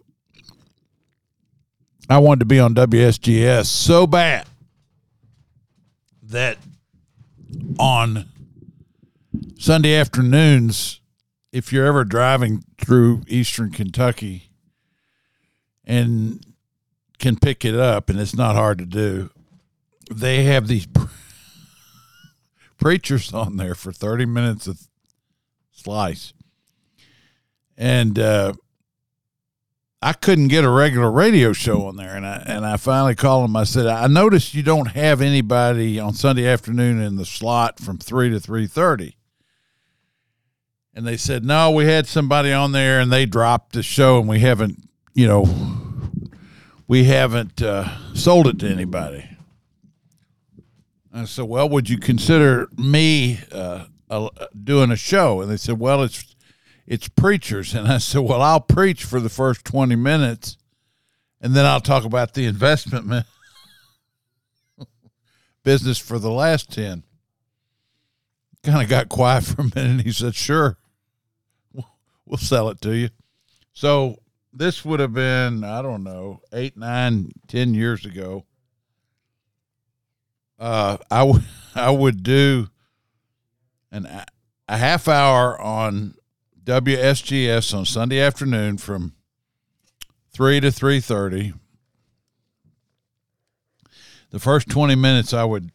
I 2.09 2.19
wanted 2.19 2.41
to 2.41 2.47
be 2.47 2.61
on 2.61 2.75
WSGS 2.75 3.67
so 3.67 4.07
bad 4.07 4.47
that 6.23 6.59
on 7.79 8.27
Sunday 9.59 9.95
afternoons, 9.95 11.01
if 11.53 11.73
you're 11.73 11.87
ever 11.87 12.05
driving 12.05 12.65
through 12.79 13.23
eastern 13.29 13.71
Kentucky 13.71 14.52
and 15.85 16.45
can 17.19 17.37
pick 17.37 17.65
it 17.65 17.75
up, 17.75 18.11
and 18.11 18.19
it's 18.19 18.35
not 18.35 18.57
hard 18.57 18.79
to 18.79 18.87
do, 18.87 19.31
they 20.11 20.45
have 20.45 20.67
these 20.67 20.87
preachers 22.79 23.33
on 23.33 23.57
there 23.57 23.75
for 23.75 23.93
30 23.93 24.27
minutes 24.27 24.67
of 24.67 24.89
slice. 25.71 26.33
And 27.77 28.19
uh, 28.19 28.55
I 30.03 30.13
couldn't 30.13 30.49
get 30.49 30.65
a 30.65 30.69
regular 30.69 31.11
radio 31.11 31.53
show 31.53 31.87
on 31.87 31.97
there. 31.97 32.17
And 32.17 32.27
I, 32.27 32.43
and 32.45 32.67
I 32.67 32.77
finally 32.77 33.15
called 33.15 33.45
them. 33.45 33.57
I 33.57 33.65
said, 33.65 33.87
I 33.87 34.09
noticed 34.09 34.53
you 34.53 34.65
don't 34.65 34.89
have 34.89 35.21
anybody 35.21 36.01
on 36.01 36.13
Sunday 36.13 36.47
afternoon 36.47 37.01
in 37.01 37.17
the 37.17 37.25
slot 37.25 37.79
from 37.79 37.99
3 37.99 38.31
to 38.31 38.37
3.30. 38.37 39.15
And 40.95 41.07
they 41.07 41.17
said, 41.17 41.45
no, 41.45 41.71
we 41.71 41.87
had 41.87 42.07
somebody 42.07 42.53
on 42.53 42.73
there 42.73 43.01
and 43.01 43.11
they 43.11 43.27
dropped 43.27 43.73
the 43.73 43.83
show 43.83 44.19
and 44.19 44.29
we 44.29 44.41
haven't, 44.41 44.89
you 45.15 45.27
know, 45.27 45.45
we 46.89 47.05
haven't 47.05 47.63
uh, 47.63 47.89
sold 48.15 48.47
it 48.47 48.59
to 48.61 48.69
anybody. 48.69 49.29
I 51.13 51.25
said, 51.25 51.45
"Well, 51.45 51.69
would 51.69 51.91
you 51.91 51.99
consider 51.99 52.69
me 52.77 53.41
uh, 53.53 53.85
doing 54.65 54.91
a 54.91 54.97
show?" 54.97 55.43
And 55.43 55.51
they 55.51 55.59
said, 55.59 55.79
"Well, 55.79 56.03
it's 56.03 56.35
it's 56.87 57.09
preachers." 57.09 57.75
And 57.75 57.87
I 57.87 57.99
said, 57.99 58.21
"Well, 58.21 58.41
I'll 58.41 58.61
preach 58.61 59.05
for 59.05 59.21
the 59.21 59.29
first 59.29 59.65
twenty 59.65 59.97
minutes, 59.97 60.57
and 61.41 61.55
then 61.55 61.67
I'll 61.67 61.81
talk 61.81 62.05
about 62.05 62.33
the 62.33 62.47
investment 62.47 63.27
business 65.63 65.99
for 65.99 66.19
the 66.19 66.31
last 66.31 66.73
ten. 66.73 67.03
Kind 68.65 68.83
of 68.83 68.89
got 68.89 69.09
quiet 69.09 69.45
for 69.45 69.63
a 69.63 69.65
minute. 69.65 69.77
And 69.77 70.01
he 70.01 70.13
said, 70.13 70.35
"Sure, 70.35 70.79
we'll 72.25 72.39
sell 72.39 72.71
it 72.71 72.81
to 72.81 72.97
you." 72.97 73.11
So 73.75 74.17
this 74.53 74.85
would 74.85 75.01
have 75.01 75.15
been 75.15 75.65
I 75.65 75.83
don't 75.83 76.05
know 76.05 76.41
eight, 76.53 76.77
nine, 76.77 77.31
ten 77.49 77.75
years 77.75 78.05
ago 78.05 78.45
uh, 80.63 80.97
I 81.11 81.25
would 81.25 81.43
I 81.75 81.91
would 81.91 82.23
do 82.23 82.69
an 83.91 84.07
a 84.69 84.77
half 84.77 85.09
hour 85.09 85.61
on 85.61 86.15
WSGS 86.65 87.77
on 87.77 87.85
Sunday 87.85 88.21
afternoon 88.21 88.79
from 88.79 89.15
three 90.33 90.61
to 90.61 90.71
three 90.71 91.01
thirty. 91.01 91.53
The 94.31 94.39
first 94.39 94.69
twenty 94.71 94.95
minutes, 94.95 95.35
I 95.35 95.45
would 95.45 95.73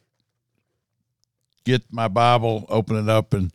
get 1.66 1.84
my 1.92 2.08
Bible, 2.08 2.66
open 2.70 2.96
it 2.96 3.10
up, 3.10 3.34
and 3.34 3.52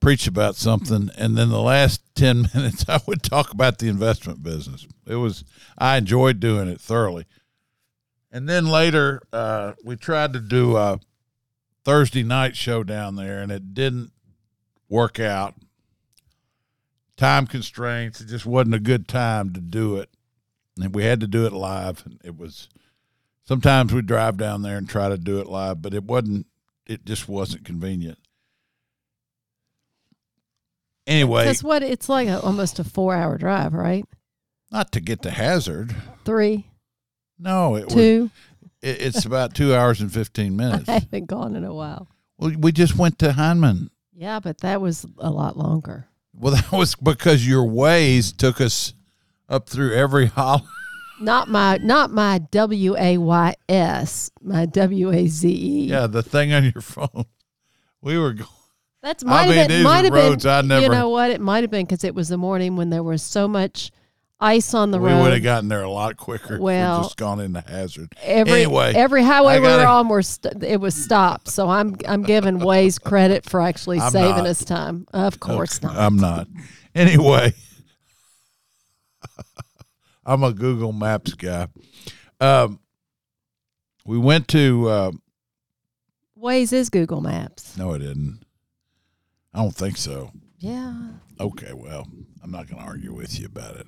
preach 0.00 0.26
about 0.26 0.56
something, 0.56 1.10
and 1.16 1.36
then 1.36 1.50
the 1.50 1.60
last 1.60 2.02
ten 2.14 2.48
minutes, 2.54 2.84
I 2.88 3.00
would 3.06 3.22
talk 3.22 3.52
about 3.52 3.78
the 3.78 3.88
investment 3.88 4.42
business. 4.42 4.86
It 5.06 5.16
was 5.16 5.44
I 5.78 5.98
enjoyed 5.98 6.40
doing 6.40 6.68
it 6.68 6.80
thoroughly. 6.80 7.26
And 8.32 8.48
then 8.48 8.66
later, 8.66 9.22
uh, 9.32 9.72
we 9.84 9.96
tried 9.96 10.32
to 10.34 10.40
do 10.40 10.76
a 10.76 11.00
Thursday 11.84 12.22
night 12.22 12.56
show 12.56 12.84
down 12.84 13.16
there, 13.16 13.40
and 13.40 13.50
it 13.50 13.74
didn't 13.74 14.12
work 14.88 15.18
out. 15.18 15.54
Time 17.16 17.46
constraints. 17.46 18.20
It 18.20 18.28
just 18.28 18.46
wasn't 18.46 18.74
a 18.74 18.80
good 18.80 19.08
time 19.08 19.52
to 19.52 19.60
do 19.60 19.96
it, 19.96 20.10
and 20.80 20.94
we 20.94 21.04
had 21.04 21.20
to 21.20 21.26
do 21.26 21.44
it 21.44 21.52
live. 21.52 22.02
And 22.06 22.20
it 22.24 22.38
was 22.38 22.68
sometimes 23.42 23.92
we'd 23.92 24.06
drive 24.06 24.36
down 24.36 24.62
there 24.62 24.78
and 24.78 24.88
try 24.88 25.08
to 25.08 25.18
do 25.18 25.40
it 25.40 25.46
live, 25.46 25.82
but 25.82 25.94
it 25.94 26.04
wasn't. 26.04 26.46
It 26.86 27.04
just 27.04 27.28
wasn't 27.28 27.64
convenient. 27.64 28.18
Anyway, 31.10 31.42
Because 31.44 31.64
what 31.64 31.82
it's 31.82 32.08
like 32.08 32.28
a, 32.28 32.40
almost 32.40 32.78
a 32.78 32.84
four-hour 32.84 33.36
drive, 33.36 33.72
right? 33.74 34.04
not 34.72 34.92
to 34.92 35.00
get 35.00 35.22
to 35.22 35.30
Hazard. 35.30 35.94
Three, 36.24 36.66
No, 37.38 37.74
it 37.74 37.86
was. 37.86 37.94
two. 37.94 38.30
It, 38.80 39.02
it's 39.02 39.24
about 39.24 39.54
two 39.54 39.74
hours 39.74 40.00
and 40.00 40.12
fifteen 40.12 40.56
minutes. 40.62 40.88
I 40.88 40.94
haven't 41.00 41.26
gone 41.26 41.56
in 41.56 41.64
a 41.64 41.74
while. 41.74 42.06
Well, 42.38 42.52
we 42.58 42.70
just 42.72 42.96
went 42.96 43.18
to 43.18 43.32
Hindman. 43.32 43.90
Yeah, 44.14 44.38
but 44.40 44.58
that 44.58 44.80
was 44.80 45.04
a 45.18 45.30
lot 45.30 45.56
longer. 45.58 46.06
Well, 46.32 46.54
that 46.54 46.70
was 46.70 46.94
because 46.94 47.46
your 47.46 47.64
ways 47.64 48.32
took 48.32 48.60
us 48.60 48.94
up 49.48 49.68
through 49.68 49.94
every 49.94 50.26
holler. 50.36 50.62
Not 51.20 51.48
my, 51.48 51.78
not 51.82 52.10
my 52.12 52.38
W 52.50 52.96
A 52.96 53.18
Y 53.18 53.54
S, 53.68 54.30
my 54.40 54.64
W 54.66 55.10
A 55.10 55.26
Z 55.26 55.48
E. 55.48 55.86
Yeah, 55.86 56.06
the 56.06 56.22
thing 56.22 56.52
on 56.52 56.64
your 56.64 56.80
phone. 56.80 57.24
We 58.00 58.16
were 58.16 58.32
going. 58.34 58.48
That's 59.02 59.24
I 59.24 59.26
might 59.26 59.48
mean, 59.48 59.58
have 59.58 59.68
been. 59.68 59.82
Might 59.82 60.04
have 60.04 60.14
roads 60.14 60.44
been. 60.44 60.70
I 60.72 60.80
You 60.80 60.88
know 60.88 61.08
what? 61.08 61.30
It 61.30 61.40
might 61.40 61.62
have 61.64 61.70
been 61.70 61.86
because 61.86 62.04
it 62.04 62.14
was 62.14 62.28
the 62.28 62.36
morning 62.36 62.76
when 62.76 62.90
there 62.90 63.02
was 63.02 63.22
so 63.22 63.48
much 63.48 63.90
ice 64.40 64.74
on 64.74 64.90
the 64.90 64.98
we 64.98 65.08
road. 65.08 65.16
We 65.16 65.22
would 65.22 65.32
have 65.34 65.42
gotten 65.42 65.68
there 65.68 65.82
a 65.82 65.90
lot 65.90 66.16
quicker. 66.16 66.58
Well, 66.60 67.02
just 67.02 67.16
gone 67.16 67.40
into 67.40 67.60
hazard. 67.60 68.12
Every 68.22 68.52
anyway, 68.64 68.92
every 68.94 69.22
highway 69.22 69.54
I 69.54 69.60
we 69.60 69.66
were 69.68 69.86
on, 69.86 70.08
were 70.08 70.22
st- 70.22 70.62
it 70.62 70.80
was 70.80 70.94
stopped. 70.94 71.48
So 71.48 71.68
I'm 71.68 71.96
I'm 72.06 72.22
giving 72.22 72.58
Waze 72.58 73.00
credit 73.00 73.44
for 73.48 73.60
actually 73.60 74.00
I'm 74.00 74.10
saving 74.10 74.36
not. 74.36 74.46
us 74.46 74.64
time. 74.64 75.06
Of 75.12 75.40
course 75.40 75.82
not. 75.82 75.96
I'm 75.96 76.16
not. 76.16 76.46
Anyway, 76.94 77.54
I'm 80.26 80.42
a 80.42 80.52
Google 80.52 80.92
Maps 80.92 81.34
guy. 81.34 81.68
Um, 82.40 82.80
we 84.04 84.18
went 84.18 84.48
to. 84.48 84.88
Uh, 84.88 85.10
Waze 86.38 86.72
is 86.72 86.88
Google 86.88 87.20
Maps. 87.20 87.76
no, 87.76 87.92
it 87.92 87.98
didn't. 87.98 88.40
I 89.52 89.58
don't 89.58 89.74
think 89.74 89.96
so. 89.96 90.32
Yeah. 90.58 90.94
Okay, 91.38 91.72
well, 91.72 92.06
I'm 92.42 92.50
not 92.50 92.68
going 92.68 92.80
to 92.82 92.88
argue 92.88 93.12
with 93.12 93.38
you 93.38 93.46
about 93.46 93.76
it. 93.76 93.86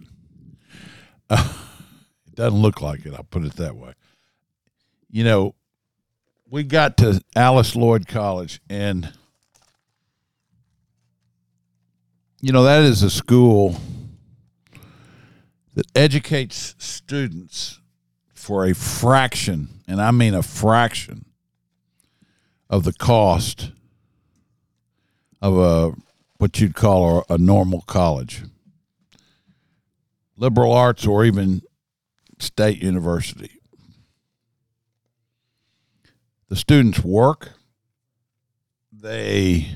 Uh, 1.31 1.53
it 2.27 2.35
doesn't 2.35 2.61
look 2.61 2.81
like 2.81 3.07
it. 3.07 3.14
I'll 3.14 3.25
put 3.25 3.44
it 3.44 3.57
that 3.57 3.77
way. 3.77 3.92
You 5.11 5.25
know, 5.25 5.55
we 6.48 6.64
got 6.64 6.96
to 6.98 7.22
Alice 7.37 7.77
Lloyd 7.77 8.09
College, 8.09 8.61
and 8.68 9.12
you 12.40 12.53
know, 12.53 12.64
that 12.64 12.83
is 12.83 13.03
a 13.03 13.11
school 13.11 13.77
that 15.75 15.87
educates 15.94 16.75
students 16.79 17.81
for 18.35 18.64
a 18.66 18.75
fraction, 18.75 19.68
and 19.87 20.01
I 20.01 20.11
mean 20.11 20.35
a 20.35 20.42
fraction, 20.42 21.27
of 22.68 22.85
the 22.85 22.92
cost 22.92 23.70
of 25.42 25.59
a 25.59 25.92
what 26.38 26.59
you'd 26.61 26.74
call 26.74 27.24
a, 27.28 27.35
a 27.35 27.38
normal 27.38 27.83
college, 27.83 28.42
liberal 30.37 30.72
arts, 30.72 31.07
or 31.07 31.24
even 31.24 31.61
state 32.38 32.83
university. 32.83 33.50
The 36.48 36.57
students 36.57 37.05
work. 37.05 37.50
They 38.92 39.68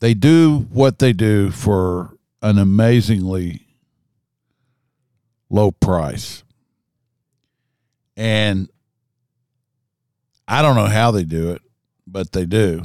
they 0.00 0.14
do 0.14 0.66
what 0.72 0.98
they 0.98 1.12
do 1.12 1.50
for 1.50 2.16
an 2.40 2.58
amazingly 2.58 3.66
low 5.50 5.70
price. 5.70 6.42
And 8.16 8.68
I 10.48 10.62
don't 10.62 10.76
know 10.76 10.86
how 10.86 11.10
they 11.10 11.24
do 11.24 11.52
it, 11.52 11.62
but 12.12 12.32
they 12.32 12.44
do. 12.44 12.82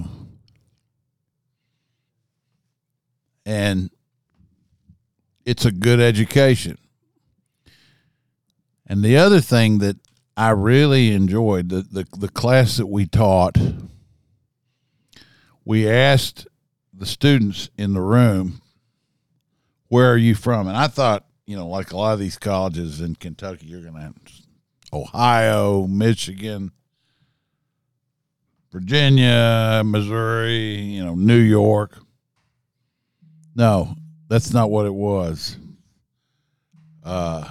And 3.45 3.91
it's 5.45 5.65
a 5.65 5.71
good 5.71 5.99
education. 5.99 6.77
And 8.85 9.03
the 9.03 9.17
other 9.17 9.41
thing 9.41 9.79
that 9.79 9.97
I 10.35 10.49
really 10.49 11.11
enjoyed, 11.11 11.69
the, 11.69 11.81
the, 11.81 12.05
the 12.17 12.29
class 12.29 12.77
that 12.77 12.87
we 12.87 13.05
taught, 13.05 13.57
we 15.65 15.89
asked 15.89 16.47
the 16.93 17.05
students 17.05 17.69
in 17.77 17.93
the 17.93 18.01
room, 18.01 18.61
where 19.89 20.11
are 20.11 20.17
you 20.17 20.35
from? 20.35 20.67
And 20.67 20.77
I 20.77 20.87
thought, 20.87 21.25
you 21.45 21.55
know, 21.55 21.67
like 21.67 21.91
a 21.91 21.97
lot 21.97 22.13
of 22.13 22.19
these 22.19 22.37
colleges 22.37 23.01
in 23.01 23.15
Kentucky, 23.15 23.67
you're 23.67 23.81
going 23.81 23.93
to 23.93 24.13
Ohio, 24.93 25.85
Michigan, 25.87 26.71
Virginia, 28.77 29.81
Missouri, 29.83 30.75
you 30.75 31.03
know, 31.03 31.15
New 31.15 31.39
York. 31.39 31.97
No, 33.55 33.95
that's 34.27 34.53
not 34.53 34.69
what 34.69 34.85
it 34.85 34.93
was. 34.93 35.57
Uh, 37.03 37.43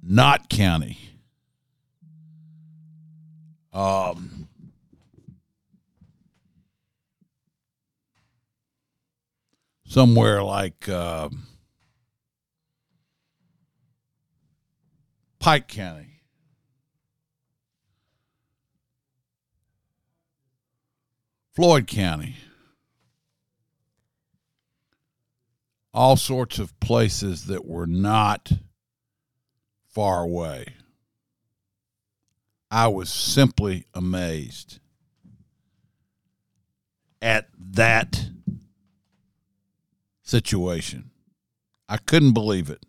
Knott 0.00 0.48
County. 0.48 0.96
Um, 3.72 4.46
somewhere 9.88 10.40
like 10.40 10.88
uh, 10.88 11.30
Pike 15.40 15.66
County. 15.66 16.13
Floyd 21.54 21.86
County. 21.86 22.36
All 25.92 26.16
sorts 26.16 26.58
of 26.58 26.78
places 26.80 27.46
that 27.46 27.64
were 27.64 27.86
not 27.86 28.50
far 29.86 30.22
away. 30.22 30.66
I 32.68 32.88
was 32.88 33.08
simply 33.08 33.86
amazed 33.94 34.80
at 37.22 37.48
that 37.56 38.30
situation. 40.22 41.12
I 41.88 41.98
couldn't 41.98 42.32
believe 42.32 42.68
it. 42.68 42.84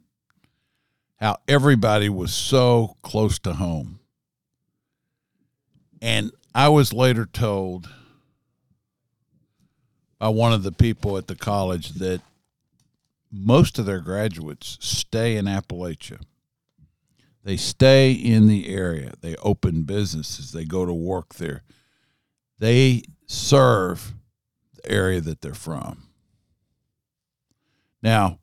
How 1.18 1.38
everybody 1.48 2.10
was 2.10 2.34
so 2.34 2.98
close 3.04 3.38
to 3.40 3.54
home. 3.54 4.00
And 6.02 6.32
I 6.56 6.70
was 6.70 6.92
later 6.92 7.28
told 7.28 7.90
by 10.26 10.30
one 10.30 10.52
of 10.52 10.64
the 10.64 10.72
people 10.72 11.18
at 11.18 11.28
the 11.28 11.36
college 11.36 11.90
that 11.90 12.20
most 13.32 13.78
of 13.78 13.86
their 13.86 14.00
graduates 14.00 14.76
stay 14.82 15.38
in 15.38 15.46
Appalachia. 15.46 16.20
They 17.44 17.58
stay 17.58 18.12
in 18.12 18.48
the 18.48 18.68
area. 18.68 19.14
They 19.22 19.36
open 19.36 19.84
businesses. 19.84 20.52
They 20.52 20.66
go 20.66 20.84
to 20.84 20.92
work 20.92 21.36
there. 21.36 21.62
They 22.58 23.04
serve 23.28 24.14
the 24.74 24.92
area 24.92 25.22
that 25.22 25.42
they're 25.42 25.54
from. 25.54 26.08
Now, 28.02 28.40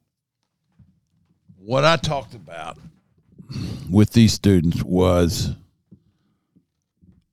what 1.59 1.85
I 1.85 1.97
talked 1.97 2.35
about 2.37 2.79
with 3.91 4.13
these 4.13 4.33
students 4.33 4.85
was 4.85 5.57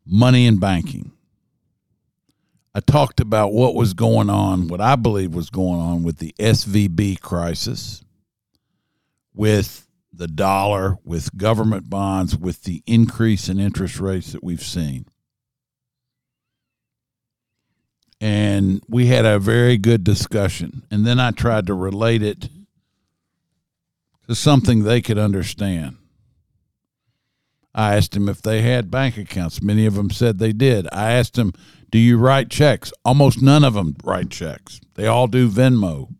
money 0.07 0.47
and 0.47 0.59
banking. 0.59 1.11
I 2.73 2.81
talked 2.81 3.19
about 3.19 3.51
what 3.51 3.73
was 3.75 3.93
going 3.93 4.29
on, 4.29 4.67
what 4.67 4.81
I 4.81 4.95
believe 4.95 5.33
was 5.33 5.49
going 5.49 5.79
on 5.79 6.03
with 6.03 6.17
the 6.17 6.35
SVB 6.39 7.19
crisis, 7.19 8.03
with 9.33 9.87
the 10.13 10.27
dollar, 10.27 10.97
with 11.03 11.35
government 11.35 11.89
bonds, 11.89 12.37
with 12.37 12.63
the 12.63 12.83
increase 12.85 13.49
in 13.49 13.59
interest 13.59 13.99
rates 13.99 14.33
that 14.33 14.43
we've 14.43 14.63
seen. 14.63 15.05
And 18.21 18.83
we 18.87 19.07
had 19.07 19.25
a 19.25 19.39
very 19.39 19.77
good 19.77 20.03
discussion. 20.03 20.83
And 20.91 21.07
then 21.07 21.19
I 21.19 21.31
tried 21.31 21.67
to 21.67 21.73
relate 21.73 22.21
it 22.21 22.49
to 24.27 24.35
something 24.35 24.83
they 24.83 25.01
could 25.01 25.17
understand. 25.17 25.98
I 27.73 27.95
asked 27.95 28.13
them 28.13 28.27
if 28.27 28.41
they 28.41 28.61
had 28.61 28.91
bank 28.91 29.17
accounts. 29.17 29.61
Many 29.61 29.85
of 29.85 29.95
them 29.95 30.09
said 30.09 30.39
they 30.39 30.53
did. 30.53 30.87
I 30.91 31.11
asked 31.11 31.35
them, 31.35 31.53
Do 31.89 31.99
you 31.99 32.17
write 32.17 32.49
checks? 32.49 32.91
Almost 33.05 33.41
none 33.41 33.63
of 33.63 33.73
them 33.73 33.95
write 34.03 34.29
checks. 34.29 34.81
They 34.95 35.07
all 35.07 35.27
do 35.27 35.49
Venmo 35.49 36.13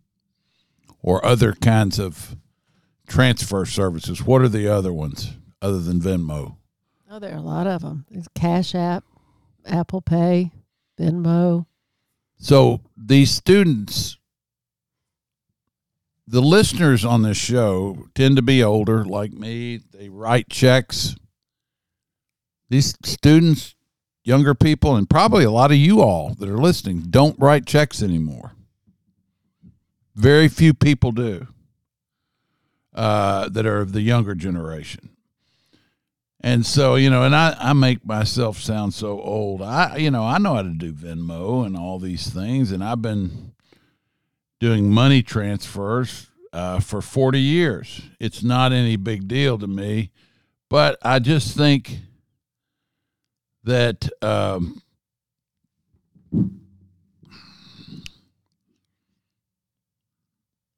or 1.01 1.25
other 1.25 1.53
kinds 1.53 1.99
of 1.99 2.35
transfer 3.07 3.65
services. 3.65 4.23
What 4.23 4.41
are 4.41 4.49
the 4.49 4.67
other 4.67 4.93
ones 4.93 5.33
other 5.61 5.79
than 5.79 5.99
Venmo? 5.99 6.57
Oh, 7.11 7.19
there 7.19 7.33
are 7.33 7.37
a 7.37 7.41
lot 7.41 7.67
of 7.67 7.81
them. 7.81 8.05
There's 8.09 8.27
Cash 8.35 8.75
App, 8.75 9.03
Apple 9.65 10.01
Pay, 10.01 10.51
Venmo. 10.99 11.65
So 12.37 12.81
these 12.95 13.31
students, 13.31 14.17
the 16.27 16.41
listeners 16.41 17.03
on 17.03 17.23
this 17.23 17.37
show 17.37 18.05
tend 18.13 18.35
to 18.35 18.41
be 18.43 18.63
older, 18.63 19.03
like 19.03 19.33
me. 19.33 19.81
They 19.91 20.09
write 20.09 20.49
checks. 20.49 21.15
These 22.69 22.95
students, 23.03 23.75
younger 24.23 24.53
people, 24.53 24.95
and 24.95 25.09
probably 25.09 25.43
a 25.43 25.51
lot 25.51 25.71
of 25.71 25.77
you 25.77 26.01
all 26.01 26.35
that 26.35 26.49
are 26.49 26.57
listening 26.57 27.05
don't 27.09 27.39
write 27.39 27.65
checks 27.65 28.01
anymore. 28.01 28.51
Very 30.15 30.47
few 30.47 30.73
people 30.73 31.11
do 31.11 31.47
uh, 32.93 33.49
that 33.49 33.65
are 33.65 33.79
of 33.79 33.93
the 33.93 34.01
younger 34.01 34.35
generation. 34.35 35.09
And 36.41 36.65
so, 36.65 36.95
you 36.95 37.09
know, 37.09 37.23
and 37.23 37.35
I, 37.35 37.55
I 37.59 37.73
make 37.73 38.05
myself 38.05 38.59
sound 38.59 38.93
so 38.93 39.19
old. 39.21 39.61
I, 39.61 39.97
you 39.97 40.09
know, 40.09 40.23
I 40.23 40.37
know 40.37 40.55
how 40.55 40.61
to 40.61 40.69
do 40.69 40.93
Venmo 40.93 41.65
and 41.65 41.75
all 41.75 41.99
these 41.99 42.29
things, 42.29 42.71
and 42.71 42.83
I've 42.83 43.01
been 43.01 43.53
doing 44.59 44.89
money 44.89 45.21
transfers 45.21 46.27
uh, 46.53 46.79
for 46.79 47.01
40 47.01 47.39
years. 47.39 48.01
It's 48.19 48.41
not 48.41 48.71
any 48.71 48.95
big 48.95 49.27
deal 49.27 49.57
to 49.57 49.67
me, 49.67 50.11
but 50.69 50.97
I 51.01 51.19
just 51.19 51.57
think 51.57 51.99
that 53.63 54.09
um, 54.21 54.81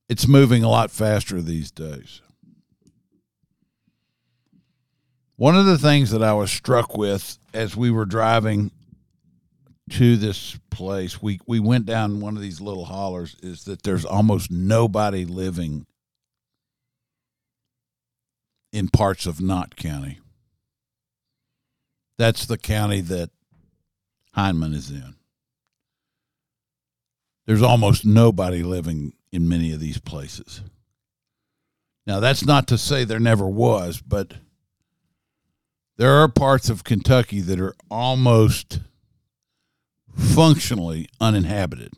it's 0.09 0.27
moving 0.27 0.63
a 0.63 0.69
lot 0.69 0.91
faster 0.91 1.41
these 1.41 1.71
days. 1.71 2.21
One 5.35 5.55
of 5.57 5.65
the 5.65 5.77
things 5.77 6.11
that 6.11 6.21
I 6.21 6.33
was 6.33 6.51
struck 6.51 6.97
with 6.97 7.37
as 7.53 7.75
we 7.75 7.89
were 7.89 8.05
driving 8.05 8.71
to 9.91 10.15
this 10.15 10.57
place, 10.69 11.21
we, 11.21 11.39
we 11.47 11.59
went 11.59 11.85
down 11.85 12.19
one 12.19 12.35
of 12.35 12.41
these 12.41 12.61
little 12.61 12.85
hollers, 12.85 13.35
is 13.41 13.63
that 13.63 13.83
there's 13.83 14.05
almost 14.05 14.51
nobody 14.51 15.25
living 15.25 15.85
in 18.71 18.87
parts 18.87 19.25
of 19.25 19.41
Knott 19.41 19.75
County. 19.75 20.19
That's 22.21 22.45
the 22.45 22.59
county 22.59 23.01
that 23.01 23.31
Hindman 24.37 24.75
is 24.75 24.91
in. 24.91 25.15
There's 27.47 27.63
almost 27.63 28.05
nobody 28.05 28.61
living 28.61 29.13
in 29.31 29.49
many 29.49 29.73
of 29.73 29.79
these 29.79 29.97
places. 29.97 30.61
Now, 32.05 32.19
that's 32.19 32.45
not 32.45 32.67
to 32.67 32.77
say 32.77 33.05
there 33.05 33.19
never 33.19 33.47
was, 33.47 34.01
but 34.01 34.35
there 35.97 36.11
are 36.11 36.27
parts 36.27 36.69
of 36.69 36.83
Kentucky 36.83 37.41
that 37.41 37.59
are 37.59 37.73
almost 37.89 38.81
functionally 40.15 41.09
uninhabited. 41.19 41.91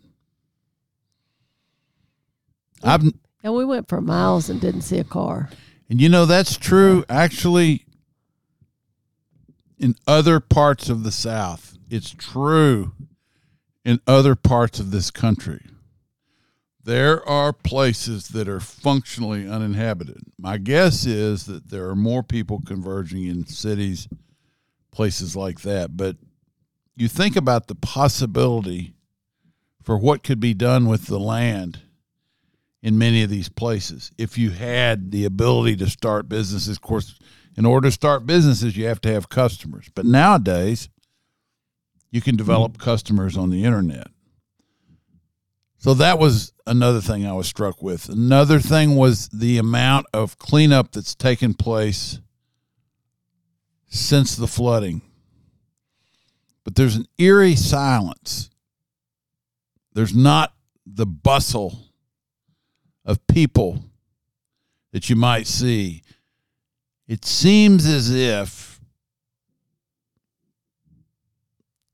I've 2.81 3.03
And 3.43 3.53
we 3.53 3.65
went 3.65 3.89
for 3.89 3.99
miles 3.99 4.49
and 4.49 4.61
didn't 4.61 4.83
see 4.83 4.99
a 4.99 5.03
car. 5.03 5.49
and 5.89 5.99
you 5.99 6.07
know 6.07 6.25
that's 6.25 6.55
true 6.55 7.03
actually 7.09 7.85
in 9.83 9.95
other 10.07 10.39
parts 10.39 10.87
of 10.87 11.03
the 11.03 11.11
South. 11.11 11.77
It's 11.89 12.11
true 12.11 12.93
in 13.83 13.99
other 14.07 14.33
parts 14.33 14.79
of 14.79 14.91
this 14.91 15.11
country. 15.11 15.59
There 16.81 17.27
are 17.27 17.51
places 17.51 18.29
that 18.29 18.47
are 18.47 18.61
functionally 18.61 19.45
uninhabited. 19.45 20.21
My 20.39 20.57
guess 20.57 21.05
is 21.05 21.47
that 21.47 21.69
there 21.69 21.89
are 21.89 21.97
more 21.97 22.23
people 22.23 22.61
converging 22.65 23.25
in 23.25 23.45
cities, 23.45 24.07
places 24.91 25.35
like 25.35 25.61
that. 25.61 25.97
But 25.97 26.15
you 26.95 27.09
think 27.09 27.35
about 27.35 27.67
the 27.67 27.75
possibility 27.75 28.93
for 29.81 29.97
what 29.97 30.23
could 30.23 30.39
be 30.39 30.53
done 30.53 30.87
with 30.87 31.07
the 31.07 31.19
land 31.19 31.81
in 32.81 32.97
many 32.97 33.21
of 33.21 33.29
these 33.29 33.49
places 33.49 34.11
if 34.17 34.37
you 34.37 34.51
had 34.51 35.11
the 35.11 35.25
ability 35.25 35.75
to 35.75 35.89
start 35.89 36.29
businesses. 36.29 36.77
Of 36.77 36.81
course, 36.81 37.19
in 37.55 37.65
order 37.65 37.87
to 37.87 37.91
start 37.91 38.25
businesses, 38.25 38.75
you 38.75 38.85
have 38.85 39.01
to 39.01 39.13
have 39.13 39.29
customers. 39.29 39.89
But 39.93 40.05
nowadays, 40.05 40.89
you 42.11 42.21
can 42.21 42.35
develop 42.35 42.77
customers 42.77 43.37
on 43.37 43.49
the 43.49 43.63
internet. 43.63 44.07
So 45.77 45.93
that 45.95 46.17
was 46.17 46.53
another 46.65 47.01
thing 47.01 47.25
I 47.25 47.33
was 47.33 47.47
struck 47.47 47.81
with. 47.81 48.07
Another 48.07 48.59
thing 48.59 48.95
was 48.95 49.27
the 49.29 49.57
amount 49.57 50.05
of 50.13 50.37
cleanup 50.37 50.91
that's 50.93 51.13
taken 51.13 51.53
place 51.53 52.19
since 53.89 54.35
the 54.35 54.47
flooding. 54.47 55.01
But 56.63 56.75
there's 56.75 56.95
an 56.95 57.07
eerie 57.17 57.55
silence. 57.55 58.49
There's 59.93 60.15
not 60.15 60.53
the 60.85 61.05
bustle 61.05 61.77
of 63.05 63.25
people 63.27 63.83
that 64.93 65.09
you 65.09 65.15
might 65.15 65.47
see. 65.47 66.01
It 67.07 67.25
seems 67.25 67.85
as 67.85 68.09
if 68.09 68.79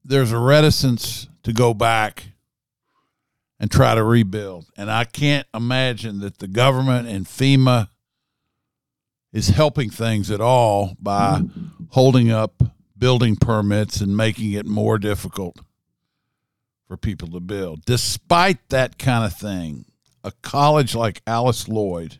there's 0.03 0.31
a 0.31 0.39
reticence 0.39 1.27
to 1.43 1.53
go 1.53 1.73
back 1.73 2.25
and 3.59 3.69
try 3.69 3.95
to 3.95 4.03
rebuild. 4.03 4.65
And 4.77 4.89
I 4.89 5.03
can't 5.03 5.47
imagine 5.53 6.19
that 6.19 6.39
the 6.39 6.47
government 6.47 7.07
and 7.07 7.25
FEMA 7.25 7.89
is 9.33 9.49
helping 9.49 9.89
things 9.89 10.31
at 10.31 10.41
all 10.41 10.95
by 10.99 11.41
holding 11.89 12.31
up 12.31 12.63
building 12.97 13.35
permits 13.35 14.01
and 14.01 14.15
making 14.15 14.51
it 14.53 14.65
more 14.65 14.97
difficult 14.97 15.59
for 16.87 16.97
people 16.97 17.27
to 17.29 17.39
build. 17.39 17.85
Despite 17.85 18.69
that 18.69 18.97
kind 18.97 19.25
of 19.25 19.33
thing, 19.37 19.85
a 20.23 20.31
college 20.41 20.95
like 20.95 21.21
Alice 21.27 21.67
Lloyd 21.67 22.17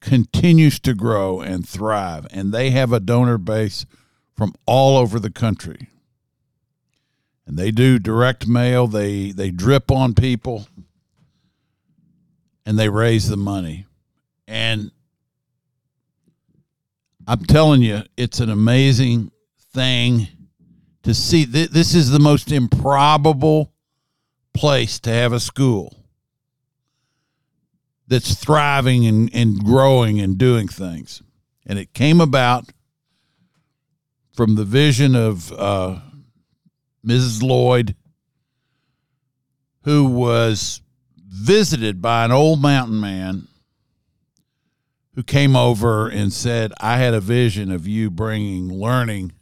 continues 0.00 0.78
to 0.80 0.94
grow 0.94 1.40
and 1.40 1.68
thrive, 1.68 2.26
and 2.30 2.52
they 2.52 2.70
have 2.70 2.92
a 2.92 3.00
donor 3.00 3.38
base 3.38 3.86
from 4.36 4.54
all 4.66 4.96
over 4.96 5.18
the 5.18 5.30
country. 5.30 5.88
And 7.46 7.56
they 7.56 7.70
do 7.70 7.98
direct 7.98 8.46
mail, 8.46 8.86
they 8.86 9.30
they 9.30 9.50
drip 9.50 9.90
on 9.90 10.14
people 10.14 10.66
and 12.64 12.76
they 12.78 12.88
raise 12.88 13.28
the 13.28 13.36
money. 13.36 13.86
And 14.48 14.90
I'm 17.28 17.44
telling 17.44 17.82
you, 17.82 18.02
it's 18.16 18.40
an 18.40 18.50
amazing 18.50 19.30
thing 19.72 20.28
to 21.04 21.14
see. 21.14 21.44
This 21.44 21.94
is 21.94 22.10
the 22.10 22.18
most 22.18 22.50
improbable 22.50 23.72
place 24.52 24.98
to 25.00 25.10
have 25.10 25.32
a 25.32 25.40
school 25.40 26.05
that's 28.08 28.34
thriving 28.34 29.06
and, 29.06 29.30
and 29.34 29.64
growing 29.64 30.20
and 30.20 30.38
doing 30.38 30.68
things. 30.68 31.22
And 31.66 31.78
it 31.78 31.92
came 31.92 32.20
about 32.20 32.70
from 34.32 34.54
the 34.54 34.64
vision 34.64 35.16
of 35.16 35.52
uh, 35.52 35.98
Mrs. 37.04 37.42
Lloyd, 37.42 37.96
who 39.82 40.04
was 40.04 40.80
visited 41.16 42.00
by 42.00 42.24
an 42.24 42.32
old 42.32 42.60
mountain 42.60 43.00
man 43.00 43.48
who 45.14 45.22
came 45.22 45.56
over 45.56 46.08
and 46.08 46.32
said, 46.32 46.72
I 46.78 46.98
had 46.98 47.14
a 47.14 47.20
vision 47.20 47.72
of 47.72 47.88
you 47.88 48.10
bringing 48.10 48.68
learning 48.72 49.32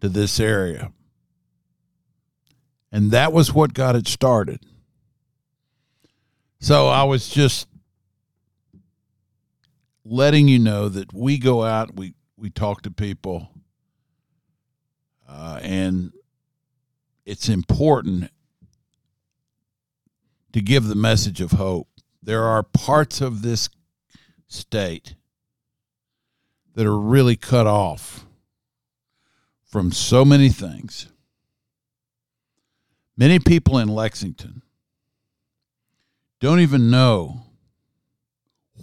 to 0.00 0.08
this 0.08 0.38
area. 0.38 0.92
And 2.92 3.10
that 3.10 3.32
was 3.32 3.52
what 3.52 3.74
got 3.74 3.96
it 3.96 4.06
started. 4.06 4.60
So 6.64 6.88
I 6.88 7.02
was 7.02 7.28
just 7.28 7.68
letting 10.02 10.48
you 10.48 10.58
know 10.58 10.88
that 10.88 11.12
we 11.12 11.36
go 11.36 11.62
out, 11.62 11.94
we, 11.94 12.14
we 12.38 12.48
talk 12.48 12.80
to 12.84 12.90
people, 12.90 13.50
uh, 15.28 15.60
and 15.60 16.10
it's 17.26 17.50
important 17.50 18.30
to 20.54 20.62
give 20.62 20.84
the 20.84 20.94
message 20.94 21.42
of 21.42 21.52
hope. 21.52 21.86
There 22.22 22.44
are 22.44 22.62
parts 22.62 23.20
of 23.20 23.42
this 23.42 23.68
state 24.46 25.16
that 26.74 26.86
are 26.86 26.98
really 26.98 27.36
cut 27.36 27.66
off 27.66 28.24
from 29.66 29.92
so 29.92 30.24
many 30.24 30.48
things. 30.48 31.08
Many 33.18 33.38
people 33.38 33.76
in 33.76 33.88
Lexington 33.88 34.62
don't 36.44 36.60
even 36.60 36.90
know 36.90 37.42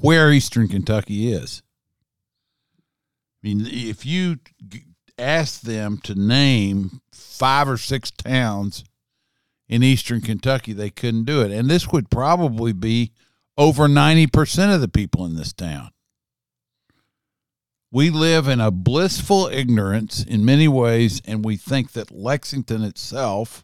where 0.01 0.31
Eastern 0.31 0.67
Kentucky 0.67 1.31
is. 1.31 1.61
I 3.43 3.47
mean, 3.47 3.67
if 3.67 4.03
you 4.05 4.39
ask 5.17 5.61
them 5.61 5.99
to 5.99 6.15
name 6.15 7.01
five 7.13 7.69
or 7.69 7.77
six 7.77 8.09
towns 8.09 8.83
in 9.69 9.83
Eastern 9.83 10.21
Kentucky, 10.21 10.73
they 10.73 10.89
couldn't 10.89 11.25
do 11.25 11.41
it. 11.41 11.51
And 11.51 11.69
this 11.69 11.89
would 11.89 12.09
probably 12.09 12.73
be 12.73 13.11
over 13.57 13.87
90% 13.87 14.73
of 14.73 14.81
the 14.81 14.87
people 14.87 15.23
in 15.25 15.35
this 15.35 15.53
town. 15.53 15.91
We 17.91 18.09
live 18.09 18.47
in 18.47 18.59
a 18.59 18.71
blissful 18.71 19.47
ignorance 19.47 20.23
in 20.23 20.45
many 20.45 20.67
ways, 20.67 21.21
and 21.25 21.45
we 21.45 21.57
think 21.57 21.91
that 21.91 22.09
Lexington 22.09 22.83
itself 22.83 23.63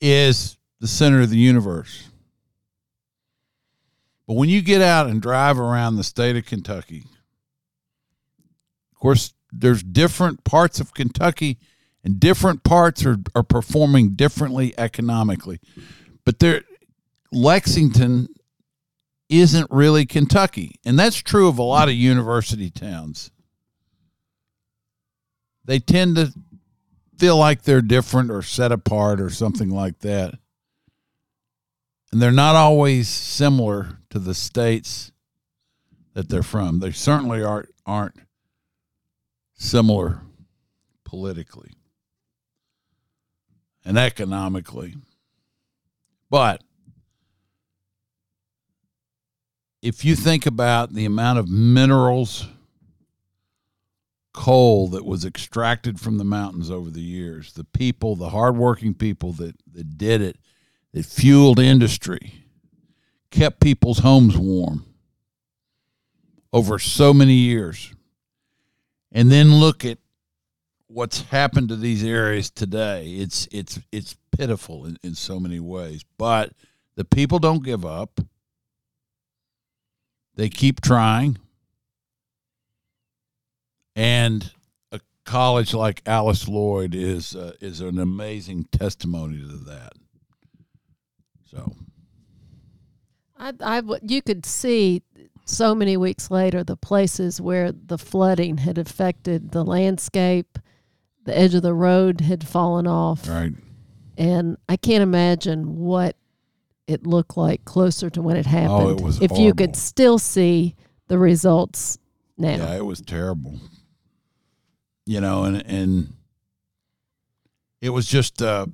is 0.00 0.58
the 0.80 0.88
center 0.88 1.20
of 1.20 1.30
the 1.30 1.36
universe. 1.36 2.08
But 4.26 4.34
when 4.34 4.48
you 4.48 4.60
get 4.62 4.82
out 4.82 5.06
and 5.06 5.22
drive 5.22 5.58
around 5.58 5.96
the 5.96 6.04
state 6.04 6.36
of 6.36 6.44
Kentucky, 6.44 7.04
of 8.92 8.98
course, 8.98 9.32
there's 9.50 9.82
different 9.82 10.44
parts 10.44 10.80
of 10.80 10.92
Kentucky, 10.92 11.58
and 12.04 12.20
different 12.20 12.62
parts 12.62 13.06
are, 13.06 13.16
are 13.34 13.42
performing 13.42 14.10
differently 14.10 14.74
economically. 14.76 15.60
But 16.24 16.38
there, 16.38 16.62
Lexington 17.32 18.28
isn't 19.28 19.70
really 19.70 20.06
Kentucky. 20.06 20.76
And 20.84 20.98
that's 20.98 21.16
true 21.16 21.48
of 21.48 21.58
a 21.58 21.62
lot 21.62 21.88
of 21.88 21.94
university 21.94 22.70
towns. 22.70 23.30
They 25.64 25.78
tend 25.78 26.16
to 26.16 26.32
feel 27.18 27.36
like 27.36 27.62
they're 27.62 27.82
different 27.82 28.30
or 28.30 28.42
set 28.42 28.72
apart 28.72 29.20
or 29.20 29.28
something 29.28 29.68
like 29.68 29.98
that. 30.00 30.34
And 32.10 32.22
they're 32.22 32.32
not 32.32 32.56
always 32.56 33.08
similar 33.08 33.98
to 34.10 34.18
the 34.18 34.34
states 34.34 35.12
that 36.14 36.28
they're 36.28 36.42
from. 36.42 36.80
They 36.80 36.92
certainly 36.92 37.42
aren't 37.42 37.68
aren't 37.86 38.16
similar 39.54 40.20
politically 41.04 41.72
and 43.84 43.98
economically. 43.98 44.94
But 46.30 46.62
if 49.80 50.04
you 50.04 50.14
think 50.14 50.44
about 50.44 50.92
the 50.92 51.04
amount 51.04 51.38
of 51.38 51.48
minerals, 51.48 52.46
coal 54.34 54.88
that 54.88 55.04
was 55.04 55.24
extracted 55.24 55.98
from 55.98 56.18
the 56.18 56.24
mountains 56.24 56.70
over 56.70 56.90
the 56.90 57.00
years, 57.00 57.54
the 57.54 57.64
people, 57.64 58.14
the 58.14 58.28
hardworking 58.28 58.94
people 58.94 59.32
that, 59.32 59.56
that 59.72 59.96
did 59.96 60.20
it, 60.20 60.36
that 60.92 61.04
fueled 61.04 61.58
industry, 61.58 62.44
kept 63.30 63.60
people's 63.60 63.98
homes 63.98 64.36
warm 64.36 64.84
over 66.52 66.78
so 66.78 67.12
many 67.12 67.34
years. 67.34 67.94
And 69.12 69.30
then 69.30 69.54
look 69.54 69.84
at 69.84 69.98
what's 70.88 71.22
happened 71.22 71.68
to 71.68 71.76
these 71.76 72.04
areas 72.04 72.50
today. 72.50 73.06
It's 73.06 73.48
it's 73.50 73.78
it's 73.92 74.16
pitiful 74.36 74.84
in, 74.86 74.98
in 75.02 75.14
so 75.14 75.38
many 75.38 75.60
ways. 75.60 76.04
But 76.18 76.52
the 76.96 77.04
people 77.04 77.38
don't 77.38 77.64
give 77.64 77.86
up. 77.86 78.20
They 80.34 80.48
keep 80.48 80.80
trying. 80.80 81.38
And 83.96 84.52
a 84.92 85.00
college 85.24 85.74
like 85.74 86.02
Alice 86.06 86.46
Lloyd 86.46 86.94
is 86.94 87.34
uh, 87.34 87.54
is 87.60 87.80
an 87.80 87.98
amazing 87.98 88.64
testimony 88.64 89.38
to 89.38 89.56
that. 89.64 89.92
So 91.50 91.72
I, 93.38 93.52
I 93.60 93.82
you 94.02 94.22
could 94.22 94.44
see 94.44 95.02
so 95.44 95.74
many 95.74 95.96
weeks 95.96 96.30
later 96.30 96.62
the 96.62 96.76
places 96.76 97.40
where 97.40 97.72
the 97.72 97.98
flooding 97.98 98.58
had 98.58 98.78
affected 98.78 99.52
the 99.52 99.64
landscape, 99.64 100.58
the 101.24 101.36
edge 101.36 101.54
of 101.54 101.62
the 101.62 101.74
road 101.74 102.20
had 102.20 102.46
fallen 102.46 102.86
off, 102.86 103.28
right. 103.28 103.52
and 104.16 104.56
I 104.68 104.76
can't 104.76 105.02
imagine 105.02 105.76
what 105.76 106.16
it 106.86 107.06
looked 107.06 107.36
like 107.36 107.64
closer 107.64 108.10
to 108.10 108.22
when 108.22 108.36
it 108.36 108.46
happened. 108.46 108.70
Oh, 108.70 108.90
it 108.90 109.00
was 109.00 109.22
if 109.22 109.38
you 109.38 109.54
could 109.54 109.76
still 109.76 110.18
see 110.18 110.74
the 111.06 111.18
results 111.18 111.98
now. 112.36 112.56
Yeah, 112.56 112.76
it 112.76 112.84
was 112.84 113.00
terrible. 113.00 113.58
You 115.06 115.22
know, 115.22 115.44
and 115.44 115.64
and 115.66 116.14
it 117.80 117.90
was 117.90 118.06
just 118.06 118.42
uh, 118.42 118.66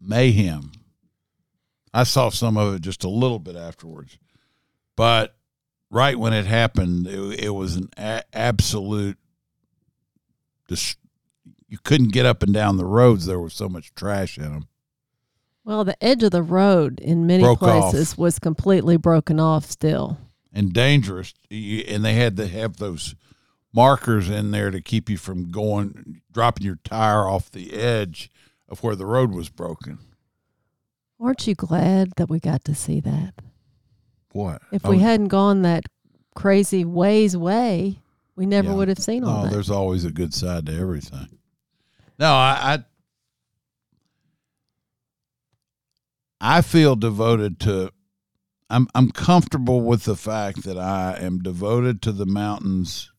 mayhem. 0.00 0.72
I 1.94 2.02
saw 2.02 2.28
some 2.28 2.56
of 2.56 2.74
it 2.74 2.82
just 2.82 3.04
a 3.04 3.08
little 3.08 3.38
bit 3.38 3.56
afterwards, 3.56 4.18
but 4.96 5.36
right 5.90 6.18
when 6.18 6.32
it 6.32 6.44
happened, 6.44 7.06
it, 7.06 7.44
it 7.44 7.50
was 7.50 7.76
an 7.76 7.88
a- 7.96 8.24
absolute. 8.34 9.16
Dis- 10.68 10.96
you 11.68 11.78
couldn't 11.82 12.12
get 12.12 12.26
up 12.26 12.42
and 12.42 12.52
down 12.52 12.76
the 12.76 12.84
roads. 12.84 13.26
There 13.26 13.40
was 13.40 13.54
so 13.54 13.68
much 13.68 13.94
trash 13.94 14.36
in 14.38 14.44
them. 14.44 14.68
Well, 15.64 15.84
the 15.84 16.02
edge 16.04 16.22
of 16.22 16.30
the 16.30 16.42
road 16.42 17.00
in 17.00 17.26
many 17.26 17.42
Broke 17.42 17.60
places 17.60 18.12
off. 18.12 18.18
was 18.18 18.38
completely 18.38 18.96
broken 18.96 19.40
off 19.40 19.64
still. 19.64 20.18
and 20.52 20.72
dangerous. 20.72 21.32
And 21.50 22.04
they 22.04 22.14
had 22.14 22.36
to 22.36 22.46
have 22.48 22.76
those 22.76 23.14
markers 23.72 24.28
in 24.28 24.50
there 24.50 24.70
to 24.70 24.80
keep 24.80 25.08
you 25.10 25.16
from 25.16 25.50
going, 25.50 26.20
dropping 26.30 26.66
your 26.66 26.78
tire 26.84 27.26
off 27.26 27.50
the 27.50 27.72
edge 27.72 28.30
of 28.68 28.82
where 28.82 28.94
the 28.94 29.06
road 29.06 29.32
was 29.32 29.48
broken. 29.48 29.98
Aren't 31.24 31.46
you 31.46 31.54
glad 31.54 32.12
that 32.16 32.28
we 32.28 32.38
got 32.38 32.64
to 32.64 32.74
see 32.74 33.00
that? 33.00 33.32
What? 34.32 34.60
If 34.72 34.84
Oh, 34.84 34.90
we 34.90 34.98
hadn't 34.98 35.28
gone 35.28 35.62
that 35.62 35.84
crazy 36.34 36.84
ways 36.84 37.34
way, 37.34 37.98
we 38.36 38.44
never 38.44 38.68
Yeah. 38.68 38.74
would 38.74 38.88
have 38.88 38.98
seen 38.98 39.24
all 39.24 39.30
that. 39.36 39.40
oh, 39.40 39.44
that. 39.44 39.52
there's 39.52 39.70
always 39.70 40.04
a 40.04 40.10
good 40.10 40.34
side 40.34 40.66
to 40.66 40.76
everything. 40.78 41.38
No, 42.18 42.26
I, 42.32 42.84
I, 46.40 46.58
I 46.58 46.60
feel 46.60 46.94
devoted 46.96 47.58
to. 47.60 47.90
I'm 48.68 48.88
I'm 48.94 49.10
comfortable 49.10 49.80
with 49.82 50.04
the 50.04 50.16
fact 50.16 50.64
that 50.64 50.78
I 50.78 51.16
am 51.20 51.38
devoted 51.38 52.02
to 52.02 52.12
the 52.12 52.26
mountains 52.26 53.10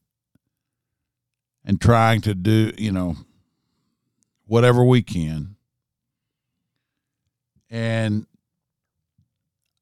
and 1.63 1.79
trying 1.81 2.21
to 2.21 2.35
do, 2.35 2.71
you 2.77 2.91
know, 2.91 3.15
whatever 4.45 4.83
we 4.83 5.01
can. 5.01 5.54
And 7.69 8.25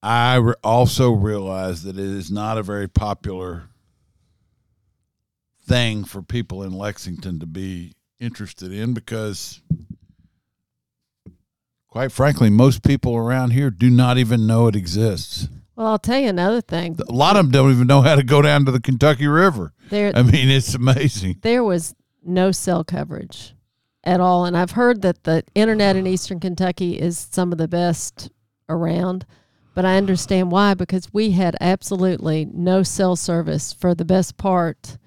I 0.01 0.35
re- 0.35 0.53
also 0.63 1.11
realize 1.11 1.83
that 1.83 1.97
it 1.97 2.03
is 2.05 2.31
not 2.31 2.57
a 2.57 2.63
very 2.63 2.87
popular 2.87 3.63
thing 5.65 6.03
for 6.03 6.21
people 6.21 6.63
in 6.63 6.71
Lexington 6.73 7.39
to 7.39 7.45
be 7.45 7.93
interested 8.19 8.71
in 8.71 8.93
because 8.93 9.61
quite 11.87 12.11
frankly 12.11 12.49
most 12.49 12.83
people 12.83 13.15
around 13.15 13.51
here 13.51 13.69
do 13.69 13.89
not 13.89 14.17
even 14.17 14.47
know 14.47 14.67
it 14.67 14.75
exists. 14.75 15.47
well, 15.75 15.87
I'll 15.87 15.99
tell 15.99 16.19
you 16.19 16.29
another 16.29 16.61
thing. 16.61 16.97
A 17.07 17.11
lot 17.11 17.35
of 17.37 17.45
them 17.45 17.51
don't 17.51 17.71
even 17.71 17.87
know 17.87 18.01
how 18.01 18.15
to 18.15 18.23
go 18.23 18.41
down 18.41 18.65
to 18.65 18.71
the 18.71 18.79
Kentucky 18.79 19.27
River. 19.27 19.73
There, 19.89 20.11
I 20.15 20.21
mean, 20.23 20.49
it's 20.49 20.73
amazing. 20.73 21.39
there 21.41 21.63
was 21.63 21.95
no 22.23 22.51
cell 22.51 22.83
coverage 22.83 23.53
at 24.03 24.19
all, 24.19 24.45
and 24.45 24.55
I've 24.57 24.71
heard 24.71 25.01
that 25.03 25.23
the 25.23 25.43
internet 25.55 25.95
in 25.95 26.05
Eastern 26.07 26.39
Kentucky 26.39 26.99
is 26.99 27.17
some 27.31 27.51
of 27.51 27.57
the 27.57 27.67
best 27.67 28.29
around. 28.69 29.25
But 29.75 29.85
I 29.85 29.97
understand 29.97 30.51
why 30.51 30.73
because 30.75 31.11
we 31.13 31.31
had 31.31 31.55
absolutely 31.59 32.45
no 32.53 32.83
cell 32.83 33.15
service 33.15 33.73
for 33.73 33.95
the 33.95 34.05
best 34.05 34.37
part 34.37 34.97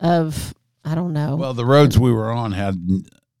of 0.00 0.54
I 0.84 0.94
don't 0.94 1.12
know. 1.12 1.36
Well, 1.36 1.54
the 1.54 1.64
roads 1.66 1.98
we 1.98 2.12
were 2.12 2.30
on 2.30 2.52
had 2.52 2.76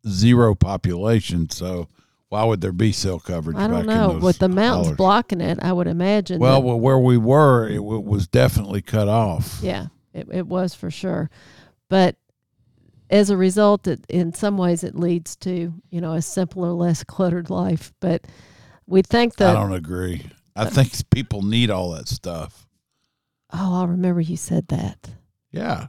zero 0.06 0.54
population, 0.54 1.50
so 1.50 1.88
why 2.28 2.44
would 2.44 2.60
there 2.60 2.72
be 2.72 2.92
cell 2.92 3.18
coverage? 3.18 3.56
I 3.56 3.68
don't 3.68 3.86
know. 3.86 4.18
With 4.20 4.38
the 4.38 4.48
mountains 4.48 4.96
blocking 4.96 5.40
it, 5.40 5.58
I 5.62 5.72
would 5.72 5.86
imagine. 5.86 6.40
Well, 6.40 6.60
that- 6.60 6.66
well, 6.66 6.80
where 6.80 6.98
we 6.98 7.16
were, 7.16 7.68
it 7.68 7.82
was 7.82 8.26
definitely 8.26 8.82
cut 8.82 9.08
off. 9.08 9.58
Yeah, 9.62 9.86
it, 10.12 10.28
it 10.30 10.46
was 10.46 10.74
for 10.74 10.90
sure. 10.90 11.30
But 11.88 12.16
as 13.10 13.30
a 13.30 13.36
result, 13.36 13.86
it, 13.86 14.04
in 14.08 14.32
some 14.34 14.58
ways, 14.58 14.84
it 14.84 14.94
leads 14.94 15.36
to 15.36 15.72
you 15.90 16.00
know 16.00 16.12
a 16.12 16.22
simpler, 16.22 16.70
less 16.70 17.04
cluttered 17.04 17.50
life. 17.50 17.92
But 18.00 18.26
we 18.86 19.02
think 19.02 19.36
that 19.36 19.56
I 19.56 19.60
don't 19.60 19.72
agree. 19.72 20.26
I 20.54 20.62
uh, 20.62 20.70
think 20.70 20.92
people 21.10 21.42
need 21.42 21.70
all 21.70 21.90
that 21.92 22.08
stuff. 22.08 22.66
Oh, 23.52 23.82
I 23.82 23.84
remember 23.84 24.20
you 24.20 24.36
said 24.36 24.68
that. 24.68 25.10
Yeah. 25.50 25.86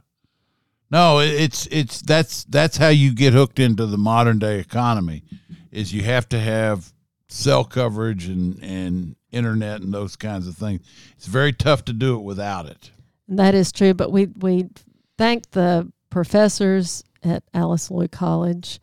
No, 0.90 1.20
it's 1.20 1.66
it's 1.66 2.02
that's 2.02 2.44
that's 2.44 2.76
how 2.76 2.88
you 2.88 3.14
get 3.14 3.32
hooked 3.32 3.58
into 3.58 3.86
the 3.86 3.98
modern 3.98 4.38
day 4.38 4.58
economy, 4.58 5.22
is 5.70 5.92
you 5.94 6.02
have 6.02 6.28
to 6.30 6.40
have 6.40 6.92
cell 7.28 7.64
coverage 7.64 8.26
and 8.26 8.58
and 8.62 9.16
internet 9.30 9.82
and 9.82 9.94
those 9.94 10.16
kinds 10.16 10.48
of 10.48 10.56
things. 10.56 10.80
It's 11.16 11.26
very 11.26 11.52
tough 11.52 11.84
to 11.84 11.92
do 11.92 12.16
it 12.16 12.22
without 12.22 12.66
it. 12.66 12.90
That 13.28 13.54
is 13.54 13.70
true. 13.70 13.94
But 13.94 14.10
we 14.10 14.26
we 14.26 14.68
thank 15.16 15.50
the 15.52 15.92
professors 16.10 17.04
at 17.22 17.42
Alice 17.54 17.90
Lloyd 17.90 18.10
College 18.12 18.80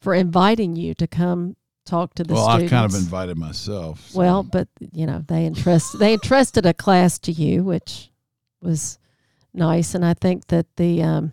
for 0.00 0.14
inviting 0.14 0.76
you 0.76 0.94
to 0.94 1.06
come 1.06 1.56
talk 1.84 2.14
to 2.14 2.24
the 2.24 2.34
well, 2.34 2.50
students. 2.50 2.72
Well, 2.72 2.80
I 2.80 2.82
kind 2.82 2.92
of 2.94 2.98
invited 2.98 3.38
myself. 3.38 4.08
so- 4.08 4.18
Well, 4.18 4.42
but 4.42 4.68
you 4.92 5.06
know, 5.06 5.24
they 5.26 5.46
entrust 5.46 5.98
they 5.98 6.12
entrusted 6.14 6.66
a 6.66 6.74
class 6.74 7.18
to 7.20 7.32
you, 7.32 7.62
which 7.64 8.10
was 8.60 8.98
nice, 9.54 9.94
and 9.94 10.04
I 10.04 10.14
think 10.14 10.48
that 10.48 10.66
the 10.76 11.02
um, 11.02 11.32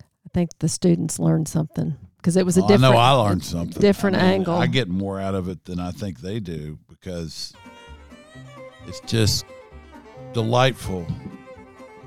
I 0.00 0.28
think 0.32 0.50
the 0.60 0.68
students 0.68 1.18
learned 1.18 1.48
something 1.48 1.96
because 2.16 2.36
it 2.36 2.46
was 2.46 2.56
a 2.56 2.60
Well, 2.60 2.68
different. 2.68 2.84
I 2.84 2.90
know 2.92 3.00
I 3.00 3.10
learned 3.12 3.44
something. 3.44 3.80
different 3.80 4.16
I 4.16 4.22
mean, 4.22 4.30
angle. 4.30 4.54
I 4.54 4.66
get 4.68 4.88
more 4.88 5.20
out 5.20 5.34
of 5.34 5.48
it 5.48 5.64
than 5.64 5.80
I 5.80 5.90
think 5.90 6.20
they 6.20 6.38
do 6.40 6.78
because 6.88 7.52
it's 8.86 9.00
just 9.00 9.44
delightful 10.32 11.04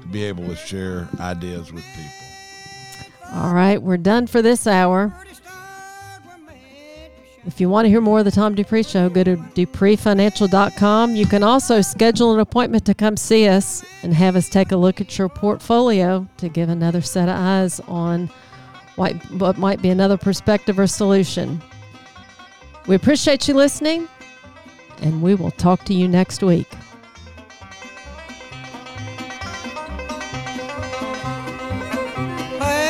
to 0.02 0.08
be 0.08 0.24
able 0.24 0.48
to 0.48 0.56
share 0.56 1.08
ideas 1.20 1.72
with 1.74 1.84
people. 1.84 2.25
All 3.34 3.54
right, 3.54 3.82
we're 3.82 3.98
done 3.98 4.28
for 4.28 4.42
this 4.42 4.66
hour. 4.66 5.14
If 7.46 7.62
you 7.62 7.70
want 7.70 7.86
to 7.86 7.90
hear 7.90 8.02
more 8.02 8.20
of 8.20 8.26
the 8.26 8.32
Tom 8.32 8.56
Dupree 8.56 8.82
Show, 8.82 9.08
go 9.08 9.24
to 9.24 9.38
dupreefinancial.com. 9.38 11.16
You 11.16 11.28
can 11.28 11.44
also 11.44 11.82
schedule 11.82 12.34
an 12.34 12.40
appointment 12.40 12.86
to 12.86 12.96
come 12.96 13.16
see 13.16 13.48
us 13.48 13.86
and 14.02 14.14
have 14.16 14.36
us 14.36 14.50
take 14.50 14.72
a 14.72 14.78
look 14.78 15.00
at 15.00 15.16
your 15.18 15.30
portfolio 15.30 16.28
to 16.38 16.50
give 16.50 16.70
another 16.70 17.02
set 17.02 17.30
of 17.30 17.36
eyes 17.36 17.80
on 17.82 18.32
what, 18.96 19.58
might 19.58 19.82
be 19.82 19.90
another 19.90 20.18
perspective 20.18 20.80
or 20.80 20.88
solution. 20.88 21.62
We 22.88 22.96
appreciate 22.96 23.48
you 23.48 23.54
listening, 23.54 24.08
and 25.02 25.22
we 25.22 25.36
will 25.36 25.52
talk 25.52 25.84
to 25.86 25.94
you 25.94 26.08
next 26.08 26.42
week. 26.42 26.68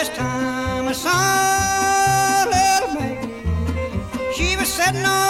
This 0.06 0.18
time 0.18 0.88
I 0.88 0.91
saw 0.91 2.45
little 2.53 2.93
Maggie, 2.93 4.34
she 4.36 4.56
was 4.56 4.72
sitting 4.72 5.03
on 5.03 5.24